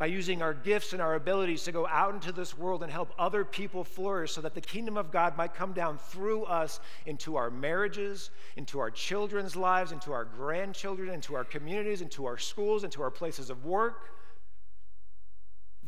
by 0.00 0.06
using 0.06 0.40
our 0.40 0.54
gifts 0.54 0.94
and 0.94 1.02
our 1.02 1.14
abilities 1.14 1.62
to 1.64 1.72
go 1.72 1.86
out 1.86 2.14
into 2.14 2.32
this 2.32 2.56
world 2.56 2.82
and 2.82 2.90
help 2.90 3.12
other 3.18 3.44
people 3.44 3.84
flourish 3.84 4.32
so 4.32 4.40
that 4.40 4.54
the 4.54 4.60
kingdom 4.60 4.96
of 4.96 5.10
God 5.10 5.36
might 5.36 5.52
come 5.52 5.74
down 5.74 5.98
through 5.98 6.44
us 6.44 6.80
into 7.04 7.36
our 7.36 7.50
marriages, 7.50 8.30
into 8.56 8.78
our 8.78 8.90
children's 8.90 9.56
lives, 9.56 9.92
into 9.92 10.10
our 10.10 10.24
grandchildren, 10.24 11.10
into 11.10 11.36
our 11.36 11.44
communities, 11.44 12.00
into 12.00 12.24
our 12.24 12.38
schools, 12.38 12.82
into 12.82 13.02
our 13.02 13.10
places 13.10 13.50
of 13.50 13.66
work. 13.66 14.06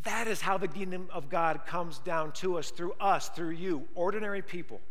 That 0.03 0.29
is 0.29 0.43
how 0.43 0.59
the 0.59 0.69
kingdom 0.69 1.09
of 1.11 1.31
God 1.31 1.65
comes 1.65 1.99
down 1.99 2.33
to 2.33 2.59
us 2.59 2.71
through 2.71 2.93
us, 3.01 3.31
through 3.31 3.53
you, 3.53 3.89
ordinary 3.95 4.43
people, 4.43 4.83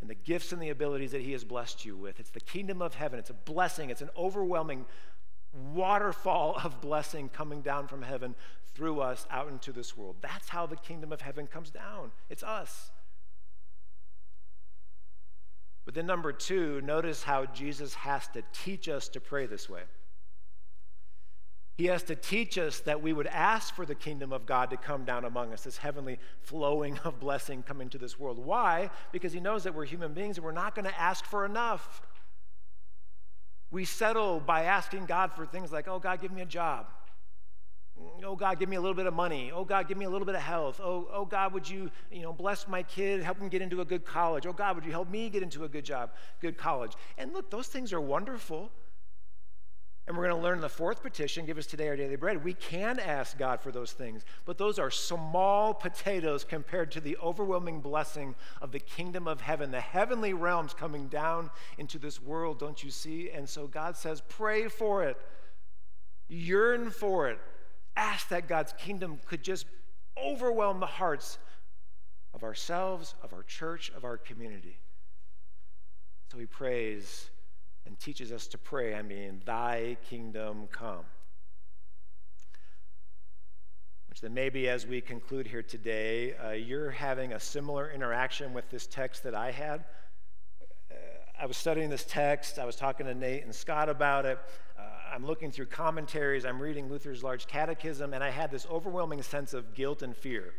and 0.00 0.10
the 0.10 0.16
gifts 0.16 0.50
and 0.50 0.60
the 0.60 0.70
abilities 0.70 1.12
that 1.12 1.20
He 1.20 1.30
has 1.30 1.44
blessed 1.44 1.84
you 1.84 1.96
with. 1.96 2.18
It's 2.18 2.30
the 2.30 2.40
kingdom 2.40 2.82
of 2.82 2.94
heaven. 2.94 3.20
It's 3.20 3.30
a 3.30 3.34
blessing, 3.34 3.90
it's 3.90 4.02
an 4.02 4.10
overwhelming 4.16 4.86
waterfall 5.52 6.58
of 6.64 6.80
blessing 6.80 7.28
coming 7.28 7.62
down 7.62 7.88
from 7.88 8.02
heaven 8.02 8.34
through 8.74 9.00
us 9.00 9.26
out 9.30 9.48
into 9.48 9.72
this 9.72 9.96
world. 9.96 10.16
That's 10.20 10.48
how 10.48 10.66
the 10.66 10.76
kingdom 10.76 11.12
of 11.12 11.20
heaven 11.20 11.46
comes 11.46 11.70
down. 11.70 12.10
It's 12.30 12.42
us. 12.42 12.90
But 15.84 15.94
then, 15.94 16.06
number 16.06 16.32
two, 16.32 16.80
notice 16.80 17.22
how 17.22 17.46
Jesus 17.46 17.94
has 17.94 18.28
to 18.28 18.42
teach 18.52 18.88
us 18.88 19.08
to 19.08 19.20
pray 19.20 19.46
this 19.46 19.68
way. 19.68 19.82
He 21.76 21.86
has 21.86 22.02
to 22.04 22.14
teach 22.14 22.58
us 22.58 22.80
that 22.80 23.02
we 23.02 23.12
would 23.12 23.26
ask 23.26 23.74
for 23.74 23.86
the 23.86 23.94
kingdom 23.94 24.32
of 24.32 24.46
God 24.46 24.70
to 24.70 24.76
come 24.76 25.04
down 25.04 25.24
among 25.24 25.52
us, 25.52 25.64
this 25.64 25.78
heavenly 25.78 26.18
flowing 26.40 26.98
of 27.04 27.18
blessing 27.18 27.62
coming 27.62 27.88
to 27.88 27.98
this 27.98 28.18
world. 28.18 28.38
Why? 28.38 28.90
Because 29.10 29.32
he 29.32 29.40
knows 29.40 29.64
that 29.64 29.74
we're 29.74 29.86
human 29.86 30.12
beings 30.12 30.36
and 30.36 30.44
we're 30.44 30.52
not 30.52 30.74
going 30.74 30.84
to 30.84 31.00
ask 31.00 31.24
for 31.24 31.44
enough. 31.44 32.02
We 33.72 33.86
settle 33.86 34.38
by 34.38 34.64
asking 34.64 35.06
God 35.06 35.32
for 35.32 35.46
things 35.46 35.72
like, 35.72 35.88
oh, 35.88 35.98
God, 35.98 36.20
give 36.20 36.30
me 36.30 36.42
a 36.42 36.46
job. 36.46 36.86
Oh, 38.22 38.36
God, 38.36 38.58
give 38.58 38.68
me 38.68 38.76
a 38.76 38.80
little 38.80 38.94
bit 38.94 39.06
of 39.06 39.14
money. 39.14 39.50
Oh, 39.52 39.64
God, 39.64 39.88
give 39.88 39.96
me 39.96 40.04
a 40.04 40.10
little 40.10 40.26
bit 40.26 40.34
of 40.34 40.42
health. 40.42 40.80
Oh, 40.82 41.08
oh, 41.10 41.24
God, 41.24 41.54
would 41.54 41.68
you, 41.68 41.90
you 42.10 42.22
know, 42.22 42.32
bless 42.32 42.68
my 42.68 42.82
kid, 42.82 43.22
help 43.22 43.38
him 43.38 43.48
get 43.48 43.62
into 43.62 43.80
a 43.80 43.84
good 43.84 44.04
college. 44.04 44.46
Oh, 44.46 44.52
God, 44.52 44.74
would 44.74 44.84
you 44.84 44.90
help 44.90 45.08
me 45.08 45.30
get 45.30 45.42
into 45.42 45.64
a 45.64 45.68
good 45.68 45.84
job, 45.84 46.10
good 46.40 46.58
college? 46.58 46.92
And 47.16 47.32
look, 47.32 47.50
those 47.50 47.66
things 47.66 47.92
are 47.92 48.00
wonderful. 48.00 48.70
And 50.06 50.16
we're 50.16 50.24
going 50.28 50.36
to 50.36 50.42
learn 50.42 50.60
the 50.60 50.68
fourth 50.68 51.00
petition 51.00 51.46
give 51.46 51.58
us 51.58 51.66
today 51.66 51.88
our 51.88 51.96
daily 51.96 52.16
bread. 52.16 52.42
We 52.42 52.54
can 52.54 52.98
ask 52.98 53.38
God 53.38 53.60
for 53.60 53.70
those 53.70 53.92
things, 53.92 54.24
but 54.44 54.58
those 54.58 54.80
are 54.80 54.90
small 54.90 55.72
potatoes 55.72 56.42
compared 56.42 56.90
to 56.92 57.00
the 57.00 57.16
overwhelming 57.18 57.80
blessing 57.80 58.34
of 58.60 58.72
the 58.72 58.80
kingdom 58.80 59.28
of 59.28 59.40
heaven, 59.40 59.70
the 59.70 59.80
heavenly 59.80 60.32
realms 60.32 60.74
coming 60.74 61.06
down 61.06 61.50
into 61.78 62.00
this 62.00 62.20
world, 62.20 62.58
don't 62.58 62.82
you 62.82 62.90
see? 62.90 63.30
And 63.30 63.48
so 63.48 63.68
God 63.68 63.96
says, 63.96 64.22
pray 64.28 64.66
for 64.66 65.04
it, 65.04 65.16
yearn 66.28 66.90
for 66.90 67.28
it, 67.28 67.38
ask 67.96 68.28
that 68.30 68.48
God's 68.48 68.72
kingdom 68.72 69.20
could 69.26 69.44
just 69.44 69.66
overwhelm 70.20 70.80
the 70.80 70.86
hearts 70.86 71.38
of 72.34 72.42
ourselves, 72.42 73.14
of 73.22 73.32
our 73.32 73.44
church, 73.44 73.92
of 73.96 74.04
our 74.04 74.16
community. 74.16 74.78
So 76.32 76.38
he 76.38 76.46
prays 76.46 77.30
and 77.86 77.98
teaches 77.98 78.32
us 78.32 78.46
to 78.48 78.58
pray. 78.58 78.94
I 78.94 79.02
mean, 79.02 79.42
Thy 79.44 79.96
kingdom 80.08 80.68
come. 80.70 81.04
Which 84.12 84.20
then 84.20 84.34
maybe 84.34 84.68
as 84.68 84.86
we 84.86 85.00
conclude 85.00 85.46
here 85.46 85.62
today, 85.62 86.34
uh, 86.34 86.50
you're 86.50 86.90
having 86.90 87.32
a 87.32 87.40
similar 87.40 87.90
interaction 87.90 88.52
with 88.52 88.68
this 88.68 88.86
text 88.86 89.22
that 89.22 89.34
I 89.34 89.50
had. 89.50 89.84
Uh, 90.90 90.94
I 91.40 91.46
was 91.46 91.56
studying 91.56 91.88
this 91.88 92.04
text, 92.04 92.58
I 92.58 92.66
was 92.66 92.76
talking 92.76 93.06
to 93.06 93.14
Nate 93.14 93.44
and 93.44 93.54
Scott 93.54 93.88
about 93.88 94.26
it. 94.26 94.38
Uh, 94.78 94.82
I'm 95.14 95.24
looking 95.24 95.50
through 95.50 95.64
commentaries, 95.64 96.44
I'm 96.44 96.60
reading 96.60 96.90
Luther's 96.90 97.22
Large 97.22 97.46
Catechism, 97.46 98.12
and 98.12 98.22
I 98.22 98.28
had 98.28 98.50
this 98.50 98.66
overwhelming 98.70 99.22
sense 99.22 99.54
of 99.54 99.74
guilt 99.74 100.02
and 100.02 100.14
fear. 100.14 100.52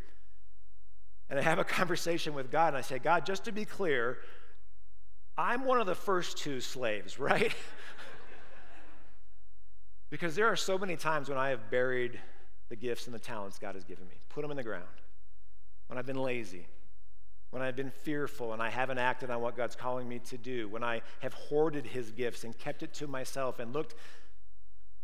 And 1.30 1.38
I 1.38 1.44
have 1.44 1.60
a 1.60 1.64
conversation 1.80 2.34
with 2.34 2.50
God, 2.50 2.70
and 2.70 2.78
I 2.78 2.82
say, 2.82 2.98
God, 2.98 3.24
just 3.24 3.46
to 3.46 3.52
be 3.52 3.66
clear, 3.66 4.18
I'm 5.38 5.66
one 5.66 5.80
of 5.80 5.88
the 5.88 5.96
first 5.96 6.38
two 6.38 6.62
slaves, 6.62 7.20
right? 7.20 7.54
because 10.10 10.36
there 10.36 10.48
are 10.48 10.56
so 10.56 10.78
many 10.78 10.96
times 10.96 11.30
when 11.30 11.38
I 11.38 11.50
have 11.50 11.72
buried 11.72 12.20
the 12.70 12.76
gifts 12.76 13.08
and 13.08 13.16
the 13.16 13.20
talents 13.20 13.58
God 13.58 13.76
has 13.76 13.84
given 13.84 14.08
me, 14.08 14.16
put 14.30 14.42
them 14.42 14.52
in 14.52 14.58
the 14.58 14.64
ground, 14.64 14.86
when 15.88 15.98
I've 15.98 16.06
been 16.06 16.22
lazy, 16.22 16.68
when 17.50 17.62
I've 17.62 17.76
been 17.76 17.92
fearful 17.92 18.54
and 18.54 18.62
I 18.62 18.70
haven't 18.70 18.98
acted 18.98 19.30
on 19.30 19.42
what 19.42 19.56
God's 19.56 19.76
calling 19.76 20.08
me 20.08 20.20
to 20.20 20.38
do, 20.38 20.68
when 20.68 20.84
I 20.84 21.02
have 21.22 21.34
hoarded 21.34 21.86
his 21.86 22.12
gifts 22.12 22.44
and 22.44 22.58
kept 22.58 22.84
it 22.84 22.94
to 22.96 23.08
myself 23.08 23.60
and 23.60 23.74
looked 23.74 23.96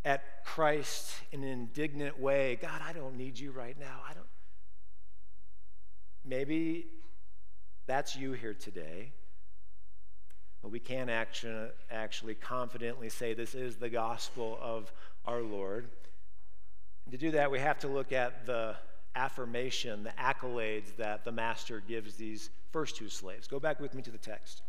at 0.05 0.43
Christ 0.45 1.13
in 1.31 1.43
an 1.43 1.49
indignant 1.49 2.19
way 2.19 2.57
God, 2.61 2.81
I 2.87 2.93
don't 2.93 3.15
need 3.17 3.37
you 3.37 3.51
right 3.51 3.79
now. 3.79 4.01
I 4.09 4.13
don't. 4.13 4.25
Maybe 6.25 6.87
that's 7.85 8.15
you 8.15 8.33
here 8.33 8.53
today. 8.53 9.11
But 10.61 10.71
we 10.71 10.79
can 10.79 11.09
actually, 11.09 11.69
actually 11.89 12.35
confidently 12.35 13.09
say 13.09 13.33
this 13.33 13.55
is 13.55 13.77
the 13.77 13.89
gospel 13.89 14.57
of 14.61 14.91
our 15.25 15.41
Lord. 15.41 15.89
And 17.05 17.11
to 17.13 17.17
do 17.17 17.31
that, 17.31 17.49
we 17.49 17.59
have 17.59 17.79
to 17.79 17.87
look 17.87 18.11
at 18.11 18.45
the 18.45 18.75
affirmation, 19.15 20.03
the 20.03 20.11
accolades 20.11 20.95
that 20.97 21.23
the 21.23 21.31
master 21.31 21.81
gives 21.87 22.15
these 22.15 22.49
first 22.71 22.95
two 22.95 23.09
slaves. 23.09 23.47
Go 23.47 23.59
back 23.59 23.79
with 23.79 23.93
me 23.93 24.01
to 24.01 24.11
the 24.11 24.17
text. 24.17 24.61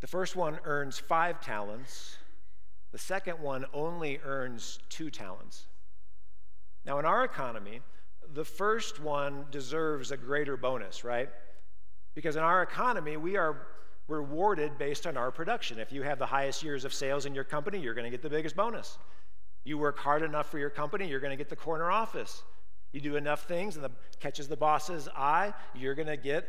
The 0.00 0.06
first 0.06 0.36
one 0.36 0.58
earns 0.64 0.98
five 0.98 1.40
talents, 1.40 2.18
the 2.92 2.98
second 2.98 3.40
one 3.40 3.64
only 3.72 4.20
earns 4.22 4.78
two 4.90 5.10
talents. 5.10 5.64
Now, 6.84 6.98
in 6.98 7.06
our 7.06 7.24
economy, 7.24 7.80
the 8.32 8.44
first 8.44 9.00
one 9.00 9.44
deserves 9.50 10.10
a 10.10 10.16
greater 10.16 10.56
bonus, 10.56 11.04
right? 11.04 11.28
Because 12.14 12.36
in 12.36 12.42
our 12.42 12.62
economy, 12.62 13.16
we 13.16 13.36
are 13.36 13.66
rewarded 14.08 14.78
based 14.78 15.06
on 15.06 15.16
our 15.16 15.30
production. 15.30 15.78
If 15.78 15.92
you 15.92 16.02
have 16.02 16.18
the 16.18 16.26
highest 16.26 16.62
years 16.62 16.84
of 16.84 16.92
sales 16.92 17.26
in 17.26 17.34
your 17.34 17.44
company, 17.44 17.78
you're 17.78 17.94
going 17.94 18.04
to 18.04 18.10
get 18.10 18.22
the 18.22 18.30
biggest 18.30 18.54
bonus. 18.54 18.98
You 19.64 19.78
work 19.78 19.98
hard 19.98 20.22
enough 20.22 20.50
for 20.50 20.58
your 20.58 20.70
company, 20.70 21.08
you're 21.08 21.20
going 21.20 21.30
to 21.30 21.36
get 21.36 21.48
the 21.48 21.56
corner 21.56 21.90
office. 21.90 22.42
You 22.92 23.00
do 23.00 23.16
enough 23.16 23.48
things 23.48 23.76
and 23.76 23.84
the, 23.84 23.90
catches 24.20 24.46
the 24.46 24.56
boss's 24.56 25.08
eye, 25.16 25.52
you're 25.74 25.94
going 25.94 26.06
to 26.06 26.16
get 26.16 26.46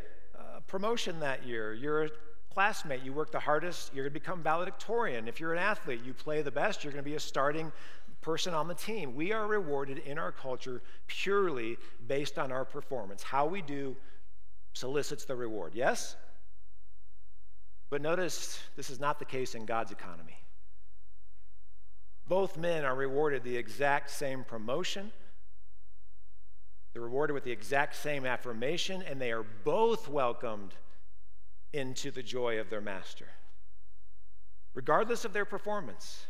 a 0.58 0.62
promotion 0.62 1.20
that 1.22 1.46
year. 1.46 1.74
You're 1.74 2.04
a 2.04 2.10
classmate, 2.54 3.04
you 3.04 3.14
work 3.14 3.32
the 3.32 3.40
hardest, 3.40 3.94
you're 3.94 4.04
going 4.04 4.14
to 4.14 4.20
become 4.20 4.44
valedictorian. 4.44 5.28
If 5.28 5.40
you're 5.40 5.54
an 5.54 5.60
athlete, 5.60 6.02
you 6.06 6.14
play 6.14 6.42
the 6.42 6.52
best, 6.52 6.84
you're 6.84 6.94
going 6.94 7.04
to 7.04 7.10
be 7.10 7.16
a 7.16 7.20
starting 7.20 7.72
person 8.26 8.56
on 8.56 8.68
the 8.68 8.74
team. 8.74 9.14
We 9.14 9.32
are 9.34 9.46
rewarded 9.46 10.00
in 10.00 10.18
our 10.18 10.32
culture 10.32 10.82
purely 11.06 11.78
based 12.08 12.40
on 12.40 12.52
our 12.52 12.66
performance. 12.66 13.22
How 13.22 13.46
we 13.46 13.62
do 13.62 13.96
solicits 14.74 15.26
the 15.26 15.36
reward, 15.36 15.74
yes? 15.76 16.16
But 17.92 18.02
notice 18.02 18.60
this 18.76 18.90
is 18.90 19.00
not 19.00 19.20
the 19.20 19.26
case 19.26 19.54
in 19.54 19.68
God's 19.68 19.92
economy. 19.92 20.40
Both 22.28 22.58
men 22.58 22.84
are 22.84 22.96
rewarded 22.96 23.44
the 23.44 23.56
exact 23.56 24.10
same 24.10 24.44
promotion. 24.44 25.12
They're 26.94 27.04
rewarded 27.04 27.36
with 27.36 27.44
the 27.44 27.52
exact 27.52 27.96
same 27.96 28.26
affirmation, 28.26 29.04
and 29.08 29.22
they 29.22 29.32
are 29.32 29.46
both 29.64 30.10
welcomed 30.10 30.74
into 31.74 32.10
the 32.10 32.24
joy 32.24 32.60
of 32.60 32.72
their 32.72 32.82
master, 32.82 33.28
regardless 34.74 35.26
of 35.26 35.34
their 35.34 35.46
performance. 35.46 36.26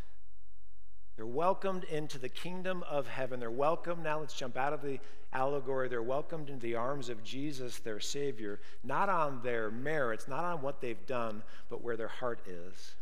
They're 1.15 1.25
welcomed 1.25 1.86
into 1.86 2.19
the 2.19 2.30
kingdom 2.30 2.84
of 2.89 3.08
heaven. 3.08 3.39
They're 3.39 3.49
welcomed. 3.49 4.04
Now 4.04 4.19
let's 4.19 4.34
jump 4.34 4.58
out 4.58 4.73
of 4.73 4.82
the 4.82 4.99
allegory. 5.32 5.88
They're 5.88 6.04
welcomed 6.04 6.49
into 6.49 6.62
the 6.62 6.75
arms 6.75 7.10
of 7.10 7.23
Jesus, 7.23 7.80
their 7.80 7.99
Savior, 7.99 8.60
not 8.84 9.08
on 9.08 9.41
their 9.41 9.71
merits, 9.71 10.28
not 10.28 10.43
on 10.43 10.62
what 10.62 10.82
they've 10.82 11.06
done, 11.06 11.41
but 11.69 11.82
where 11.82 11.95
their 11.95 12.10
heart 12.10 12.41
is. 12.47 12.95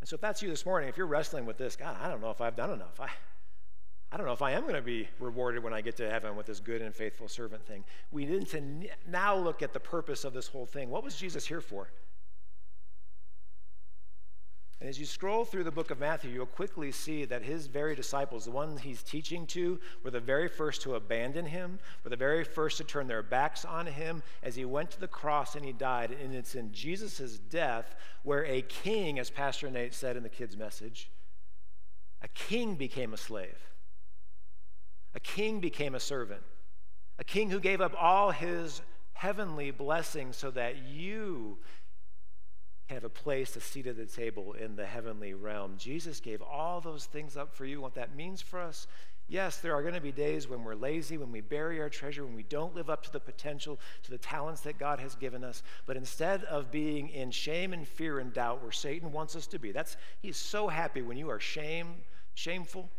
And 0.00 0.08
so, 0.08 0.16
if 0.16 0.20
that's 0.20 0.42
you 0.42 0.50
this 0.50 0.66
morning, 0.66 0.88
if 0.88 0.96
you're 0.96 1.06
wrestling 1.06 1.46
with 1.46 1.58
this, 1.58 1.76
God, 1.76 1.96
I 2.00 2.08
don't 2.08 2.20
know 2.20 2.30
if 2.30 2.40
I've 2.40 2.56
done 2.56 2.70
enough. 2.70 2.98
I, 2.98 3.08
I 4.10 4.16
don't 4.16 4.26
know 4.26 4.32
if 4.32 4.42
I 4.42 4.50
am 4.50 4.62
going 4.62 4.74
to 4.74 4.82
be 4.82 5.08
rewarded 5.20 5.62
when 5.62 5.72
I 5.72 5.80
get 5.80 5.96
to 5.98 6.10
heaven 6.10 6.34
with 6.34 6.46
this 6.46 6.58
good 6.58 6.82
and 6.82 6.92
faithful 6.92 7.28
servant 7.28 7.64
thing. 7.64 7.84
We 8.10 8.26
need 8.26 8.48
to 8.48 8.60
now 9.08 9.36
look 9.36 9.62
at 9.62 9.72
the 9.72 9.80
purpose 9.80 10.24
of 10.24 10.34
this 10.34 10.48
whole 10.48 10.66
thing. 10.66 10.90
What 10.90 11.04
was 11.04 11.14
Jesus 11.14 11.46
here 11.46 11.60
for? 11.60 11.88
And 14.82 14.88
as 14.88 14.98
you 14.98 15.06
scroll 15.06 15.44
through 15.44 15.62
the 15.62 15.70
book 15.70 15.92
of 15.92 16.00
Matthew, 16.00 16.32
you'll 16.32 16.44
quickly 16.44 16.90
see 16.90 17.24
that 17.26 17.44
his 17.44 17.68
very 17.68 17.94
disciples, 17.94 18.46
the 18.46 18.50
ones 18.50 18.80
he's 18.80 19.04
teaching 19.04 19.46
to, 19.46 19.78
were 20.02 20.10
the 20.10 20.18
very 20.18 20.48
first 20.48 20.82
to 20.82 20.96
abandon 20.96 21.46
him, 21.46 21.78
were 22.02 22.10
the 22.10 22.16
very 22.16 22.42
first 22.42 22.78
to 22.78 22.84
turn 22.84 23.06
their 23.06 23.22
backs 23.22 23.64
on 23.64 23.86
him 23.86 24.24
as 24.42 24.56
he 24.56 24.64
went 24.64 24.90
to 24.90 24.98
the 24.98 25.06
cross 25.06 25.54
and 25.54 25.64
he 25.64 25.72
died. 25.72 26.10
And 26.10 26.34
it's 26.34 26.56
in 26.56 26.72
Jesus' 26.72 27.38
death 27.38 27.94
where 28.24 28.44
a 28.44 28.62
king, 28.62 29.20
as 29.20 29.30
Pastor 29.30 29.70
Nate 29.70 29.94
said 29.94 30.16
in 30.16 30.24
the 30.24 30.28
kids' 30.28 30.56
message, 30.56 31.12
a 32.20 32.26
king 32.26 32.74
became 32.74 33.14
a 33.14 33.16
slave. 33.16 33.60
A 35.14 35.20
king 35.20 35.60
became 35.60 35.94
a 35.94 36.00
servant. 36.00 36.42
A 37.20 37.24
king 37.24 37.50
who 37.50 37.60
gave 37.60 37.80
up 37.80 37.94
all 37.96 38.32
his 38.32 38.82
heavenly 39.12 39.70
blessings 39.70 40.36
so 40.36 40.50
that 40.50 40.78
you 40.78 41.58
have 42.86 43.04
a 43.04 43.08
place, 43.08 43.56
a 43.56 43.60
seat 43.60 43.86
at 43.86 43.96
the 43.96 44.06
table 44.06 44.52
in 44.52 44.76
the 44.76 44.84
heavenly 44.84 45.34
realm. 45.34 45.74
Jesus 45.78 46.20
gave 46.20 46.42
all 46.42 46.80
those 46.80 47.06
things 47.06 47.36
up 47.36 47.54
for 47.54 47.64
you. 47.64 47.80
What 47.80 47.94
that 47.94 48.14
means 48.14 48.42
for 48.42 48.60
us, 48.60 48.86
yes, 49.28 49.58
there 49.58 49.74
are 49.74 49.82
going 49.82 49.94
to 49.94 50.00
be 50.00 50.12
days 50.12 50.48
when 50.48 50.64
we're 50.64 50.74
lazy, 50.74 51.16
when 51.16 51.32
we 51.32 51.40
bury 51.40 51.80
our 51.80 51.88
treasure, 51.88 52.24
when 52.24 52.34
we 52.34 52.42
don't 52.44 52.74
live 52.74 52.90
up 52.90 53.02
to 53.04 53.12
the 53.12 53.20
potential, 53.20 53.78
to 54.02 54.10
the 54.10 54.18
talents 54.18 54.60
that 54.62 54.78
God 54.78 55.00
has 55.00 55.14
given 55.14 55.42
us. 55.42 55.62
But 55.86 55.96
instead 55.96 56.44
of 56.44 56.70
being 56.70 57.08
in 57.08 57.30
shame 57.30 57.72
and 57.72 57.86
fear 57.86 58.18
and 58.18 58.32
doubt 58.32 58.62
where 58.62 58.72
Satan 58.72 59.12
wants 59.12 59.36
us 59.36 59.46
to 59.48 59.58
be, 59.58 59.72
that's 59.72 59.96
he's 60.20 60.36
so 60.36 60.68
happy 60.68 61.02
when 61.02 61.16
you 61.16 61.30
are 61.30 61.40
shame, 61.40 61.94
shameful 62.34 62.90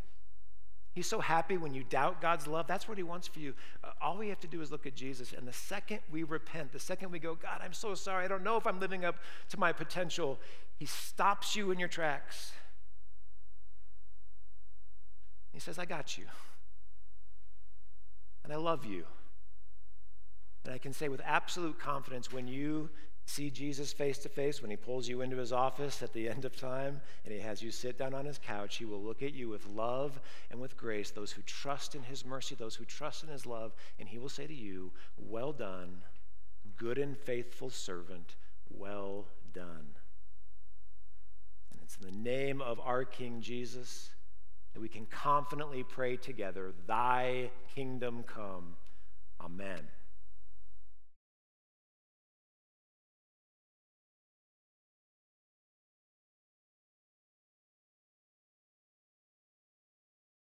He's 0.93 1.07
so 1.07 1.19
happy 1.19 1.57
when 1.57 1.73
you 1.73 1.83
doubt 1.83 2.21
God's 2.21 2.45
love. 2.45 2.67
That's 2.67 2.87
what 2.87 2.97
He 2.97 3.03
wants 3.03 3.27
for 3.27 3.39
you. 3.39 3.53
Uh, 3.83 3.89
all 3.99 4.17
we 4.17 4.29
have 4.29 4.39
to 4.41 4.47
do 4.47 4.61
is 4.61 4.71
look 4.71 4.85
at 4.85 4.95
Jesus. 4.95 5.33
And 5.33 5.47
the 5.47 5.53
second 5.53 5.99
we 6.11 6.23
repent, 6.23 6.71
the 6.71 6.79
second 6.79 7.11
we 7.11 7.17
go, 7.17 7.33
God, 7.33 7.61
I'm 7.63 7.73
so 7.73 7.95
sorry. 7.95 8.25
I 8.25 8.27
don't 8.27 8.43
know 8.43 8.57
if 8.57 8.67
I'm 8.67 8.79
living 8.79 9.03
up 9.03 9.15
to 9.49 9.59
my 9.59 9.73
potential, 9.73 10.39
He 10.77 10.85
stops 10.85 11.55
you 11.55 11.71
in 11.71 11.79
your 11.79 11.89
tracks. 11.89 12.51
He 15.51 15.59
says, 15.59 15.79
I 15.79 15.85
got 15.85 16.17
you. 16.17 16.25
And 18.43 18.53
I 18.53 18.57
love 18.57 18.85
you. 18.85 19.05
And 20.65 20.73
I 20.73 20.77
can 20.77 20.93
say 20.93 21.09
with 21.09 21.21
absolute 21.25 21.79
confidence 21.79 22.31
when 22.31 22.47
you 22.47 22.89
see 23.25 23.49
Jesus 23.49 23.93
face 23.93 24.17
to 24.19 24.29
face 24.29 24.61
when 24.61 24.71
he 24.71 24.77
pulls 24.77 25.07
you 25.07 25.21
into 25.21 25.37
his 25.37 25.53
office 25.53 26.01
at 26.01 26.13
the 26.13 26.27
end 26.27 26.45
of 26.45 26.55
time 26.55 27.01
and 27.23 27.33
he 27.33 27.39
has 27.39 27.61
you 27.61 27.71
sit 27.71 27.97
down 27.97 28.13
on 28.13 28.25
his 28.25 28.37
couch, 28.37 28.77
he 28.77 28.85
will 28.85 29.01
look 29.01 29.23
at 29.23 29.33
you 29.33 29.49
with 29.49 29.65
love 29.67 30.19
and 30.51 30.59
with 30.59 30.77
grace, 30.77 31.11
those 31.11 31.31
who 31.31 31.41
trust 31.43 31.95
in 31.95 32.03
his 32.03 32.25
mercy, 32.25 32.55
those 32.55 32.75
who 32.75 32.85
trust 32.85 33.23
in 33.23 33.29
his 33.29 33.45
love, 33.45 33.73
and 33.99 34.09
he 34.09 34.17
will 34.17 34.29
say 34.29 34.45
to 34.45 34.53
you, 34.53 34.91
Well 35.17 35.53
done, 35.53 36.01
good 36.77 36.97
and 36.97 37.17
faithful 37.17 37.69
servant, 37.69 38.35
well 38.69 39.25
done. 39.53 39.87
And 41.71 41.79
it's 41.81 41.97
in 41.97 42.05
the 42.05 42.29
name 42.29 42.61
of 42.61 42.79
our 42.81 43.05
King 43.05 43.41
Jesus 43.41 44.09
that 44.73 44.81
we 44.81 44.89
can 44.89 45.05
confidently 45.05 45.83
pray 45.83 46.17
together, 46.17 46.73
Thy 46.87 47.51
kingdom 47.73 48.23
come. 48.23 48.75
Amen. 49.39 49.79